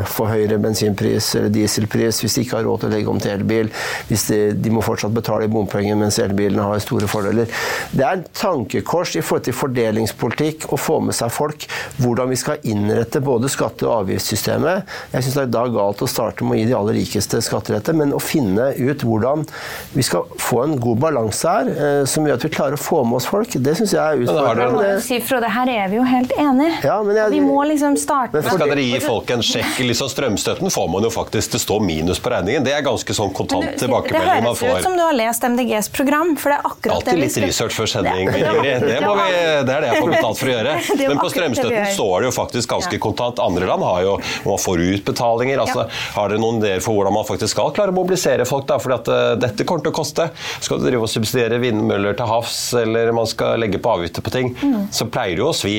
få 0.09 0.27
høyere 0.29 0.59
bensinpris 0.63 1.31
eller 1.39 1.53
dieselpris 1.53 2.21
hvis 2.23 2.37
de 2.37 2.45
ikke 2.45 2.59
har 2.59 2.67
råd 2.67 2.83
til 2.83 2.89
å 2.89 2.93
legge 2.93 3.11
om 3.13 3.21
til 3.23 3.33
elbil. 3.33 3.71
Hvis 4.09 4.27
de, 4.31 4.39
de 4.55 4.73
må 4.73 4.83
fortsatt 4.85 5.15
betale 5.15 5.49
bompenger 5.53 5.99
mens 5.99 6.19
elbilene 6.23 6.67
har 6.67 6.83
store 6.83 7.09
fordeler. 7.11 7.51
Det 7.93 8.05
er 8.05 8.19
en 8.19 8.27
tankekors 8.37 9.17
i 9.17 9.25
forhold 9.25 9.49
til 9.49 9.57
fordelingspolitikk 9.57 10.69
å 10.75 10.79
få 10.81 10.99
med 11.05 11.17
seg 11.17 11.33
folk 11.35 11.67
hvordan 11.99 12.33
vi 12.33 12.39
skal 12.41 12.69
innrette 12.69 13.23
både 13.25 13.51
skatte- 13.53 13.89
og 13.89 14.05
avgiftssystemet. 14.05 14.89
Jeg 15.15 15.27
syns 15.27 15.39
det 15.39 15.45
er 15.47 15.55
da 15.57 15.65
galt 15.73 16.05
å 16.05 16.11
starte 16.11 16.47
med 16.47 16.59
å 16.59 16.61
gi 16.61 16.69
de 16.71 16.77
aller 16.79 16.99
rikeste 17.01 17.43
skattelette, 17.45 17.95
men 17.97 18.15
å 18.17 18.23
finne 18.23 18.71
ut 18.79 19.05
hvordan 19.07 19.47
vi 19.93 20.03
skal 20.03 20.25
få 20.39 20.63
en 20.63 20.81
god 20.81 20.99
balanse 20.99 21.49
her, 21.49 21.69
eh, 21.69 22.05
som 22.07 22.27
gjør 22.27 22.39
at 22.39 22.45
vi 22.45 22.51
klarer 22.53 22.77
å 22.77 22.81
få 22.81 23.03
med 23.09 23.19
oss 23.19 23.27
folk. 23.29 23.53
Det 23.53 23.75
syns 23.79 23.95
jeg 23.97 24.01
er 24.01 24.23
utfordrende. 24.25 25.01
Si, 25.05 25.19
Frode, 25.25 25.49
her 25.53 25.71
er 25.73 25.89
vi 25.91 25.99
jo 25.99 26.05
helt 26.07 26.33
enige. 26.39 26.77
Ja, 26.85 26.99
jeg, 27.03 27.33
vi 27.33 27.41
må 27.43 27.57
liksom 27.69 27.97
starte 28.01 28.37
Men 28.37 28.45
Skal 28.47 28.63
dere 28.71 28.85
gi 28.85 29.01
folk 29.03 29.33
en 29.35 29.43
sjekk? 29.45 29.81
Liksom 29.89 30.11
strømstøtten 30.13 30.73
får 30.73 30.89
man 30.93 31.07
jo 31.07 31.11
faktisk 31.13 31.57
det 31.57 31.63
står 31.65 31.83
minus 31.85 32.21
på 32.23 32.33
regningen. 32.33 32.67
Det 32.67 32.75
er 32.77 32.85
ganske 32.87 33.17
sånn 33.17 33.33
kontant 33.35 33.75
tilbakemelding 33.81 34.47
man 34.47 34.57
får. 34.59 34.67
Det 34.67 34.73
høres 34.75 34.85
ut 34.85 34.89
som 34.89 34.99
du 34.99 35.05
har 35.05 35.17
lest 35.17 35.49
MDGs 35.49 35.91
program. 35.97 36.35
for 36.37 36.53
det 36.53 36.59
er 36.61 36.71
akkurat 36.71 36.97
Alltid 36.99 37.13
det 37.15 37.25
litt 37.25 37.41
research 37.49 37.77
før 37.79 37.93
sending. 37.95 38.31
Det, 38.31 38.45
det, 38.45 38.55
vi, 38.61 38.73
det, 38.85 39.75
er 39.75 39.85
det 39.85 39.91
jeg 39.91 40.03
får 40.03 40.13
betalt 40.15 40.43
for 40.43 40.53
å 40.53 40.55
gjøre. 40.55 40.77
Men 41.09 41.23
på 41.23 41.33
strømstøtten 41.33 41.91
står 41.97 42.15
det 42.21 42.31
jo 42.31 42.35
faktisk 42.37 42.75
ganske 42.77 43.03
kontant. 43.03 43.43
Andre 43.43 43.71
land 43.73 43.87
har 43.89 44.05
jo 44.05 44.15
man 44.47 44.63
får 44.63 44.85
utbetalinger. 44.99 45.65
Altså, 45.65 45.89
Har 46.15 46.31
dere 46.31 46.43
noen 46.43 46.63
ideer 46.63 46.85
for 46.85 46.99
hvordan 46.99 47.17
man 47.17 47.27
faktisk 47.29 47.57
skal 47.57 47.73
klare 47.75 47.95
å 47.95 47.99
mobilisere 47.99 48.47
folk? 48.49 48.69
da, 48.69 48.79
fordi 48.83 48.97
at 48.99 49.09
uh, 49.11 49.33
dette 49.41 49.67
kommer 49.69 49.85
til 49.85 49.93
å 49.93 49.99
koste. 49.99 50.29
Skal 50.65 50.81
du 50.81 50.89
drive 50.89 51.05
og 51.05 51.13
subsidiere 51.13 51.61
vindmøller 51.63 52.17
til 52.19 52.31
havs, 52.31 52.57
eller 52.81 53.13
man 53.17 53.29
skal 53.29 53.61
legge 53.63 53.81
på 53.83 53.93
avgifter 53.99 54.25
på 54.25 54.35
ting. 54.35 54.55
så 54.95 55.09
pleier 55.13 55.37
det 55.37 55.45
jo 55.45 55.53
å 55.53 55.57
svi 55.57 55.77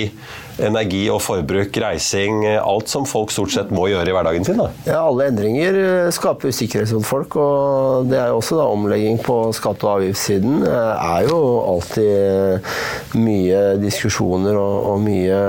energi 0.60 1.06
og 1.12 1.22
forbruk, 1.24 1.78
reising, 1.80 2.44
alt 2.60 2.92
som 2.92 3.06
folk 3.08 3.32
stort 3.32 3.54
sett 3.54 3.70
må 3.72 3.88
gjøre 3.92 4.12
i 4.12 4.16
hverdagen 4.16 4.46
sin. 4.48 4.60
Da. 4.60 4.68
Ja, 4.88 5.02
Alle 5.08 5.30
endringer 5.32 5.78
eh, 5.80 6.10
skaper 6.16 6.52
usikkerhet 6.52 6.92
hos 6.96 7.08
folk, 7.08 7.38
og 7.40 8.10
det 8.12 8.20
er 8.20 8.34
jo 8.34 8.40
også 8.42 8.60
da 8.60 8.68
omlegging 8.68 9.20
på 9.24 9.38
skatte- 9.56 9.88
og 9.88 10.00
avgiftssiden. 10.00 10.60
Det 10.66 10.76
er 10.76 11.30
jo 11.30 11.40
alltid 11.64 13.16
mye 13.20 13.62
diskusjoner 13.82 14.58
og, 14.60 14.76
og 14.94 15.02
mye 15.06 15.40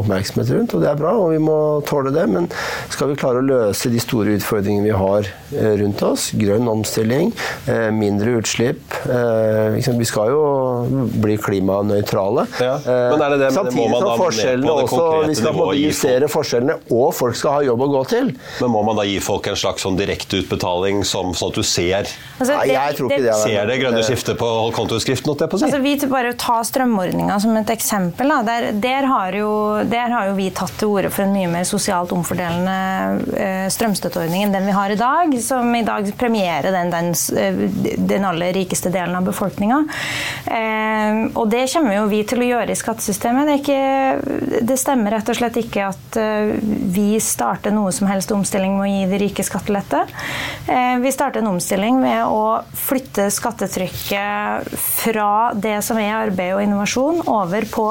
oppmerksomhet 0.00 0.52
rundt, 0.56 0.74
og 0.76 0.84
det 0.84 0.90
er 0.90 1.00
bra, 1.00 1.14
og 1.20 1.34
vi 1.34 1.42
må 1.42 1.58
tåle 1.88 2.14
det. 2.14 2.24
Men 2.30 2.48
skal 2.92 3.12
vi 3.12 3.18
klare 3.20 3.42
å 3.42 3.46
løse 3.46 3.92
de 3.92 4.02
store 4.02 4.38
utfordringene 4.38 4.88
vi 4.88 4.96
har 5.04 5.28
eh, 5.54 5.74
rundt 5.82 6.02
oss, 6.06 6.30
grønn 6.40 6.70
omstilling, 6.72 7.34
eh, 7.70 7.83
mindre 7.92 8.36
utslipp 8.40 8.94
eh, 9.04 9.74
liksom, 9.76 9.98
Vi 9.98 10.06
skal 10.08 10.30
jo 10.32 10.42
bli 11.20 11.36
klimanøytrale. 11.38 12.46
Ja, 12.60 12.78
men 12.84 13.22
er 13.22 13.34
det 13.34 13.38
det- 13.44 13.52
Samtidig 13.54 13.90
som 13.98 14.18
forskjellene 14.18 14.66
det 14.66 14.84
også, 14.88 15.26
vi 15.28 15.34
skal 15.34 15.58
gi 15.74 15.84
justere 15.86 16.28
forskjellene, 16.30 16.78
og 16.90 17.14
folk 17.14 17.36
skal 17.36 17.58
ha 17.58 17.60
jobb 17.68 17.80
å 17.86 17.90
gå 17.94 18.02
til. 18.08 18.32
Men 18.60 18.70
må 18.70 18.84
man 18.84 18.96
da 18.96 19.04
gi 19.08 19.18
folk 19.22 19.46
en 19.50 19.58
slags 19.58 19.84
sånn 19.84 19.96
direkteutbetaling 19.98 21.04
som, 21.04 21.32
sånn 21.34 21.52
at 21.52 21.60
du 21.60 21.62
ser, 21.62 22.08
Altså, 22.34 22.56
Nei, 22.58 22.72
jeg 22.72 22.96
tror 22.98 23.10
ikke 23.10 23.22
det 23.22 23.30
er 23.30 23.42
ser 23.44 23.66
det 23.68 23.76
grønne 23.80 24.02
skiftet 24.02 24.38
på 24.40 24.48
kontoskriften, 24.74 25.30
holdt 25.30 25.44
jeg 25.44 25.50
på 25.52 25.58
å 25.58 25.60
si? 25.60 25.66
Altså, 25.68 25.80
vi 25.84 25.92
tar 26.00 26.10
bare 26.10 26.32
å 26.34 26.36
ta 26.40 26.56
strømordninga 26.66 27.36
som 27.40 27.56
et 27.60 27.70
eksempel. 27.70 28.32
Da. 28.34 28.40
Der, 28.48 28.66
der, 28.82 29.06
har 29.10 29.36
jo, 29.38 29.50
der 29.90 30.10
har 30.14 30.30
jo 30.30 30.34
vi 30.38 30.48
tatt 30.54 30.74
til 30.80 30.90
orde 30.90 31.12
for 31.14 31.26
en 31.26 31.34
mye 31.36 31.50
mer 31.52 31.68
sosialt 31.68 32.12
omfordelende 32.16 32.74
eh, 33.38 33.66
strømstøtteordning 33.74 34.46
enn 34.46 34.54
den 34.56 34.66
vi 34.66 34.74
har 34.74 34.90
i 34.94 34.98
dag, 34.98 35.36
som 35.44 35.70
i 35.78 35.84
dag 35.86 36.10
premierer 36.18 36.74
den, 36.74 36.90
den, 36.94 37.12
eh, 37.38 37.62
den 37.98 38.24
aller 38.24 38.52
rikeste 38.52 38.90
delen 38.90 39.16
av 39.16 39.24
befolkninga. 39.26 39.80
Eh, 40.46 41.20
og 41.34 41.48
det 41.50 41.66
kommer 41.72 41.96
jo 41.98 42.06
vi 42.10 42.22
til 42.28 42.44
å 42.44 42.48
gjøre 42.48 42.74
i 42.74 42.78
skattesystemet. 42.78 43.48
Det, 43.48 43.56
ikke, 43.62 44.60
det 44.66 44.78
stemmer 44.80 45.16
rett 45.16 45.30
og 45.30 45.38
slett 45.38 45.58
ikke 45.60 45.88
at 45.90 46.18
eh, 46.20 46.54
vi 46.94 47.14
starter 47.22 47.74
noe 47.74 47.92
som 47.94 48.08
helst 48.10 48.32
omstilling 48.34 48.76
med 48.78 48.86
å 48.86 48.92
gi 48.92 49.08
de 49.12 49.22
rike 49.24 49.46
skattelette. 49.46 50.04
Eh, 50.66 50.96
vi 51.02 51.14
starter 51.14 51.42
en 51.42 51.52
omstilling 51.54 52.00
med 52.02 52.24
å 52.26 52.60
flytte 52.78 53.30
skattetrykket 53.34 54.74
fra 54.78 55.32
det 55.54 55.80
som 55.86 56.00
er 56.00 56.14
arbeid 56.24 56.54
og 56.56 56.64
innovasjon, 56.64 57.24
over 57.30 57.66
på 57.70 57.90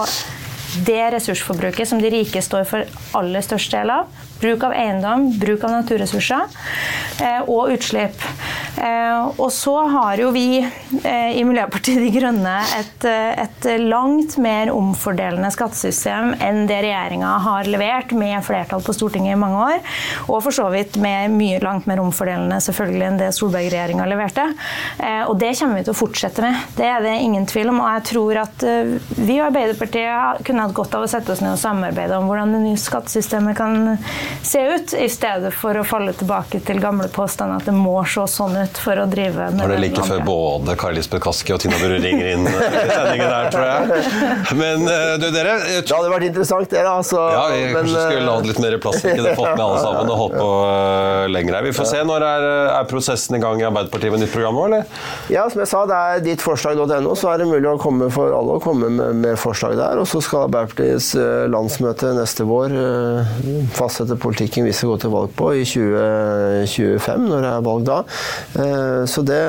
det 0.87 1.11
ressursforbruket 1.13 1.87
som 1.87 1.99
de 2.01 2.09
rike 2.09 2.41
står 2.41 2.63
for 2.69 3.01
aller 3.17 3.45
størst 3.45 3.75
del 3.75 3.93
av. 3.93 4.07
Bruk 4.43 4.63
av 4.67 4.73
eiendom, 4.75 5.29
bruk 5.39 5.63
av 5.63 5.71
naturressurser 5.71 6.49
eh, 7.23 7.41
og 7.47 7.71
utslipp. 7.71 8.19
Eh, 8.75 9.39
og 9.39 9.47
så 9.53 9.75
har 9.87 10.19
jo 10.19 10.31
vi 10.35 10.59
eh, 10.59 11.37
i 11.37 11.45
Miljøpartiet 11.47 12.01
De 12.01 12.09
Grønne 12.11 12.55
et, 12.75 13.05
et 13.07 13.67
langt 13.79 14.35
mer 14.43 14.71
omfordelende 14.73 15.51
skattesystem 15.53 16.33
enn 16.43 16.65
det 16.67 16.81
regjeringa 16.83 17.29
har 17.45 17.69
levert 17.71 18.11
med 18.17 18.43
flertall 18.43 18.83
på 18.83 18.95
Stortinget 18.97 19.37
i 19.37 19.39
mange 19.39 19.61
år. 19.63 19.95
Og 20.27 20.41
for 20.43 20.55
så 20.55 20.67
vidt 20.73 20.97
med 20.99 21.31
mye 21.37 21.61
langt 21.63 21.87
mer 21.87 22.03
omfordelende 22.03 22.59
selvfølgelig 22.65 23.07
enn 23.07 23.21
det 23.21 23.31
Solberg-regjeringa 23.37 24.09
leverte. 24.09 24.49
Og 25.29 25.37
det 25.39 25.53
kommer 25.59 25.79
vi 25.79 25.85
til 25.87 25.93
å 25.93 25.97
fortsette 25.97 26.43
med. 26.43 26.59
Det 26.75 26.87
er 26.89 27.03
det 27.05 27.15
ingen 27.23 27.45
tvil 27.49 27.71
om. 27.71 27.79
Og 27.83 27.89
jeg 27.95 28.05
tror 28.11 28.41
at 28.43 28.65
vi 29.15 29.37
i 29.37 29.41
Arbeiderpartiet 29.43 30.43
kunne 30.47 30.65
hatt 30.65 30.75
godt 30.75 30.97
av 30.97 31.05
å 31.05 31.11
sette 31.11 31.33
oss 31.33 31.43
ned 31.43 31.55
og 31.55 31.61
samarbeide 31.61 32.19
om 32.19 32.27
hvordan 32.29 32.55
det 32.57 32.63
nye 32.65 32.81
skattesystemet 32.81 33.57
kan 33.57 33.93
se 34.41 34.61
ut, 34.75 34.93
i 34.97 35.09
stedet 35.11 35.51
for 35.55 35.77
å 35.79 35.83
falle 35.87 36.13
tilbake 36.17 36.59
til 36.65 36.79
gamle 36.83 37.07
påstander 37.13 37.61
at 37.61 37.67
det 37.69 37.75
må 37.75 37.95
se 38.09 38.23
sånn 38.29 38.55
ut 38.63 38.79
for 38.81 38.99
å 38.99 39.05
drive 39.09 39.49
med 39.53 39.63
Var 39.63 39.73
det 39.75 39.79
like 39.83 40.05
før 40.07 40.23
både 40.27 40.75
Kari 40.79 40.97
Lisbeth 40.97 41.23
Kaski 41.23 41.53
og 41.55 41.61
Tina 41.63 41.77
Burre 41.81 41.99
ringer 42.03 42.31
inn 42.33 42.47
i 42.47 42.53
sendingen 42.53 43.29
der, 43.29 43.49
tror 43.53 43.67
jeg. 43.69 44.03
Men 44.59 44.87
eh, 44.89 45.13
du, 45.21 45.27
dere 45.35 45.55
jeg 45.59 45.83
Det 45.87 45.95
hadde 45.95 46.11
vært 46.13 46.27
interessant, 46.29 46.69
det. 46.71 46.83
da. 46.83 46.95
Altså, 47.01 47.21
Ja, 47.33 47.43
vi 47.53 47.61
men, 47.65 47.75
kanskje 47.77 48.05
skulle 48.07 48.23
eh, 48.25 48.33
hatt 48.33 48.49
litt 48.51 48.61
mer 48.63 48.77
plass. 48.83 48.99
Ikke 49.03 49.25
det 49.27 49.35
fått 49.39 49.51
med 49.53 49.63
alle 49.65 49.81
sammen 49.87 50.11
og 50.13 50.21
holdt 50.23 50.37
på 50.39 50.49
lenger 51.33 51.57
her. 51.59 51.67
Vi 51.67 51.73
får 51.77 51.89
se. 51.93 52.01
Når 52.07 52.25
er, 52.27 52.47
er 52.79 52.87
prosessen 52.89 53.37
i 53.37 53.41
gang 53.43 53.61
i 53.61 53.67
Arbeiderpartiet 53.67 54.13
med 54.15 54.23
nytt 54.25 54.33
program 54.33 54.57
nå, 54.57 54.65
eller? 54.69 54.87
Ja, 55.33 55.45
som 55.51 55.61
jeg 55.63 55.69
sa, 55.71 55.83
det 55.89 55.99
er 55.99 56.23
dittforslag.no, 56.25 57.13
så 57.19 57.31
er 57.33 57.43
det 57.43 57.47
mulig 57.51 57.69
å 57.69 57.77
komme 57.81 58.09
for 58.13 58.33
alle 58.35 58.57
å 58.57 58.63
komme 58.63 58.89
med, 58.91 59.21
med 59.23 59.39
forslag 59.39 59.77
der. 59.79 60.01
Og 60.01 60.09
så 60.09 60.21
skal 60.23 60.47
Arbeiderpartiets 60.47 61.13
eh, 61.19 61.45
landsmøte 61.53 62.13
neste 62.17 62.47
vår 62.49 62.75
eh, 62.77 63.33
politikken 64.21 64.65
vi 64.67 64.73
skal 64.75 64.93
gå 64.93 64.97
til 65.03 65.13
valg 65.13 65.31
på 65.37 65.49
i 65.57 65.63
2025, 65.67 67.27
når 67.29 67.43
det 67.45 67.51
er 67.51 67.65
valg 67.67 67.85
da. 67.87 67.97
Eh, 68.59 69.05
Så 69.13 69.21
det, 69.25 69.39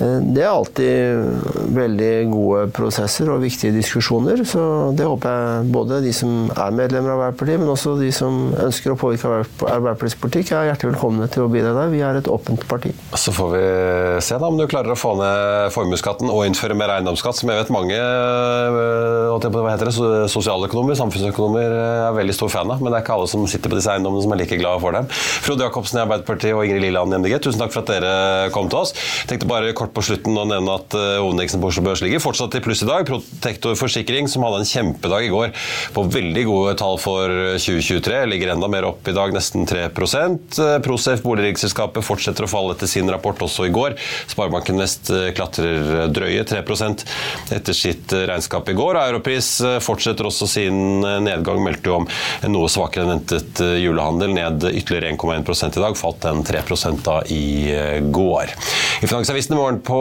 eh, 0.00 0.18
det 0.34 0.42
er 0.44 0.50
alltid 0.50 1.70
veldig 1.74 2.12
gode 2.30 2.66
prosesser 2.76 3.30
og 3.32 3.40
viktige 3.42 3.72
diskusjoner. 3.74 4.44
Så 4.46 4.94
det 4.96 5.06
håper 5.06 5.28
jeg 5.30 5.72
både 5.72 6.00
de 6.04 6.12
som 6.12 6.50
er 6.50 6.70
medlemmer 6.76 7.14
av 7.14 7.22
Arbeiderpartiet, 7.28 7.60
men 7.60 7.72
også 7.72 7.96
de 8.00 8.10
som 8.12 8.52
ønsker 8.52 8.92
å 8.92 8.98
påvirke 9.00 9.24
Arbeiderp- 9.30 9.66
Arbeiderpartiets 9.70 10.20
politikk, 10.20 10.52
er 10.52 10.70
hjertelig 10.72 10.92
velkomne 10.94 11.28
til 11.30 11.44
å 11.46 11.50
bidra 11.52 11.74
der. 11.74 11.92
Vi 11.94 12.00
er 12.04 12.20
et 12.20 12.28
åpent 12.30 12.66
parti. 12.68 12.92
Så 13.14 13.32
får 13.34 13.50
vi 13.54 13.64
se 14.20 14.38
da 14.38 14.46
om 14.46 14.58
du 14.58 14.66
klarer 14.66 14.92
å 14.94 14.98
få 14.98 15.14
ned 15.18 15.72
formuesskatten 15.74 16.30
og 16.30 16.44
innføre 16.46 16.76
mer 16.76 16.94
eiendomsskatt, 16.98 17.34
som 17.40 17.50
jeg 17.50 17.62
vet 17.62 17.70
mange 17.74 17.94
på, 17.94 19.62
hva 19.62 19.74
heter 19.74 19.90
det, 19.90 19.94
sosialøkonomer, 20.32 20.96
samfunnsøkonomer 20.98 21.74
er 22.08 22.16
veldig 22.16 22.34
stor 22.36 22.52
fan 22.52 22.70
av. 22.72 22.82
Men 22.82 22.92
det 22.92 23.00
er 23.00 23.04
ikke 23.06 23.16
alle 23.18 23.30
som 23.30 23.43
sitter 23.50 23.72
på 23.72 23.78
disse 23.78 23.92
eiendommene 23.92 24.24
som 24.24 24.34
er 24.34 24.42
like 24.42 24.58
glade 24.60 24.82
for 24.82 24.96
dem. 24.96 25.08
Frode 25.44 25.66
Jacobsen 25.66 26.00
i 26.00 26.04
Arbeiderpartiet 26.04 26.56
og 26.56 26.64
Ingrid 26.66 26.86
Lilland 26.86 27.14
i 27.14 27.20
MDG, 27.22 27.38
tusen 27.44 27.62
takk 27.62 27.74
for 27.74 27.84
at 27.84 27.92
dere 27.94 28.50
kom 28.54 28.70
til 28.72 28.82
oss. 28.82 28.94
Tenkte 29.30 29.48
bare 29.50 29.74
kort 29.76 29.94
på 29.96 30.04
slutten 30.04 30.38
å 30.38 30.46
nevne 30.48 30.78
at 30.78 30.94
hovedindeksen 30.94 31.62
på 31.62 31.70
Oslo 31.70 31.84
Børs 31.86 32.04
ligger 32.04 32.22
fortsatt 32.22 32.56
i 32.58 32.62
pluss 32.64 32.84
i 32.84 32.90
dag. 32.90 33.06
Protektor 33.08 33.76
Forsikring, 33.78 34.28
som 34.30 34.46
hadde 34.46 34.62
en 34.62 34.68
kjempedag 34.68 35.28
i 35.28 35.32
går, 35.32 35.54
på 35.94 36.06
veldig 36.14 36.46
gode 36.48 36.76
tall 36.80 36.98
for 37.02 37.32
2023, 37.58 38.24
ligger 38.30 38.54
enda 38.54 38.70
mer 38.70 38.88
opp 38.88 39.08
i 39.10 39.16
dag, 39.16 39.34
nesten 39.34 39.68
3% 39.68 40.60
boligselskapet, 40.84 41.24
boligriksselskapet, 41.24 42.04
fortsetter 42.04 42.46
å 42.46 42.50
falle 42.50 42.74
etter 42.74 42.90
sin 42.90 43.10
rapport 43.10 43.40
også 43.44 43.68
i 43.68 43.72
går. 43.74 43.96
Sparebanken 44.30 44.80
Vest 44.80 45.10
eh, 45.12 45.30
klatrer 45.36 46.08
drøye 46.14 46.44
3 46.48 46.62
etter 47.54 47.76
sitt 47.76 48.12
eh, 48.12 48.26
regnskap 48.28 48.68
i 48.68 48.76
går. 48.76 48.98
Europris 49.08 49.48
eh, 49.64 49.78
fortsetter 49.84 50.28
også 50.28 50.48
sin 50.50 51.04
eh, 51.04 51.20
nedgang, 51.24 51.62
meldte 51.64 51.90
jo 51.90 52.00
om 52.00 52.08
noe 52.50 52.70
svakere 52.72 53.06
enn 53.06 53.24
ventet 53.34 53.60
eh, 53.60 53.66
julehandel, 53.66 54.34
ned 54.34 54.64
ytterligere 54.64 55.12
1,1 55.16 55.78
i 55.78 55.80
dag, 55.80 55.96
falt 55.96 56.20
den 56.22 56.44
3 56.44 56.60
da 57.04 57.22
i 57.26 57.72
eh, 57.72 58.00
går. 58.00 58.54
I 59.02 59.06
Finansavisen 59.06 59.54
i 59.54 59.58
morgen 59.58 59.80
på 59.84 59.98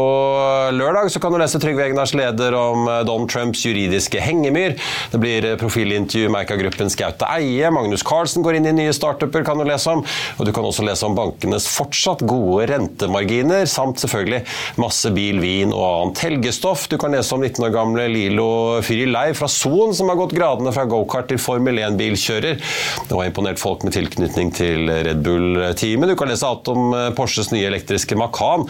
lørdag 0.74 1.12
så 1.12 1.20
kan 1.20 1.34
du 1.34 1.40
lese 1.42 1.60
Trygve 1.60 1.88
Egnars 1.88 2.14
leder 2.14 2.54
om 2.54 2.88
eh, 2.88 3.02
Donald 3.08 3.30
Trumps 3.30 3.66
juridiske 3.66 4.22
hengemyr. 4.22 4.78
Det 5.12 5.20
blir 5.22 5.48
profilintervju 5.58 6.30
med 6.30 6.44
Eika-gruppen 6.44 6.92
Skauta 6.94 7.30
Eie. 7.38 7.72
Magnus 7.74 8.04
Carlsen 8.04 8.44
går 8.46 8.60
inn 8.60 8.70
i 8.70 8.76
nye 8.84 8.94
startuper, 8.94 9.44
kan 9.46 9.60
du 9.60 9.66
lese 9.68 9.90
om. 9.92 10.04
Og 10.38 10.48
du 10.48 10.54
kan 10.56 10.66
også 10.66 10.86
lese 10.86 11.06
om 11.08 11.18
bankenes 11.18 11.68
fortsatt 11.72 12.24
gode 12.28 12.68
rentemarginer, 12.72 13.66
samt 13.70 14.02
selvfølgelig 14.04 14.44
masse 14.82 15.12
bil, 15.16 15.42
vin 15.44 15.74
og 15.74 15.84
annet 15.88 16.24
helgestoff. 16.28 16.88
Du 16.92 16.98
kan 17.02 17.14
lese 17.16 17.36
om 17.36 17.44
19 17.44 17.68
år 17.68 17.74
gamle 17.74 18.08
Lilo 18.12 18.50
Fyrilei 18.86 19.32
fra 19.38 19.50
Son, 19.52 19.94
som 19.96 20.12
har 20.12 20.20
gått 20.20 20.36
gradene 20.38 20.74
fra 20.76 20.86
gokart 20.90 21.30
til 21.32 21.42
Formel 21.42 21.82
1-bilkjører. 21.84 22.62
Og 23.10 23.23
har 23.24 23.32
imponert 23.32 23.60
folk 23.62 23.84
med 23.86 23.96
tilknytning 23.96 24.52
til 24.56 24.90
Red 24.90 25.22
Bull-teamet. 25.24 26.12
Du 26.12 26.16
kan 26.20 26.30
lese 26.32 26.48
alt 26.48 26.68
om 26.72 26.94
eh, 26.96 27.10
Porsches 27.16 27.52
nye 27.54 27.68
elektriske 27.70 28.18
Macan. 28.20 28.66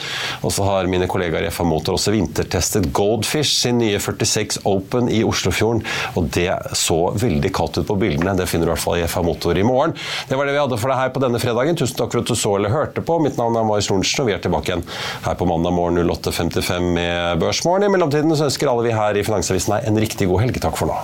Og 0.46 0.54
så 0.54 0.66
har 0.68 0.90
mine 0.92 1.08
kollegaer 1.10 1.48
i 1.48 1.52
FA 1.54 1.66
Motor 1.68 1.98
også 1.98 2.14
vintertestet 2.14 2.92
Goldfish 2.96 3.64
sin 3.64 3.80
nye 3.82 4.00
46 4.02 4.62
Open 4.70 5.10
i 5.12 5.24
Oslofjorden. 5.26 5.84
Og 6.20 6.30
det 6.36 6.52
så 6.78 7.00
veldig 7.20 7.54
kaldt 7.56 7.82
ut 7.82 7.90
på 7.90 7.98
bildene. 8.00 8.36
Det 8.38 8.48
finner 8.50 8.68
du 8.68 8.72
i 8.72 8.76
hvert 8.76 8.86
fall 8.86 9.02
i 9.02 9.08
FA 9.10 9.26
Motor 9.26 9.58
i 9.58 9.66
morgen. 9.68 9.96
Det 10.30 10.40
var 10.40 10.50
det 10.50 10.56
vi 10.56 10.64
hadde 10.64 10.80
for 10.82 10.94
deg 10.94 11.02
her 11.02 11.14
på 11.16 11.24
denne 11.24 11.42
fredagen. 11.42 11.80
Tusen 11.80 11.98
takk 12.00 12.14
for 12.14 12.24
at 12.24 12.32
du 12.32 12.38
så 12.38 12.56
eller 12.60 12.74
hørte 12.74 13.06
på. 13.06 13.20
Mitt 13.24 13.40
navn 13.42 13.58
er 13.58 13.68
Marius 13.68 13.90
Lorentzen, 13.92 14.24
og 14.24 14.32
vi 14.32 14.38
er 14.38 14.44
tilbake 14.44 14.72
igjen 14.72 14.86
her 15.26 15.38
på 15.40 15.50
mandag 15.50 15.76
morgen 15.76 16.02
08.55 16.04 16.90
med 17.00 17.44
Børsmorgen. 17.44 17.88
I 17.88 17.94
mellomtiden 17.94 18.38
så 18.38 18.50
ønsker 18.50 18.72
alle 18.72 18.88
vi 18.88 18.98
her 18.98 19.18
i 19.18 19.26
Finansavisen 19.26 19.78
deg 19.78 19.90
en 19.90 20.04
riktig 20.06 20.30
god 20.30 20.46
helg. 20.46 20.62
Takk 20.64 20.78
for 20.80 20.92
nå. 20.92 21.04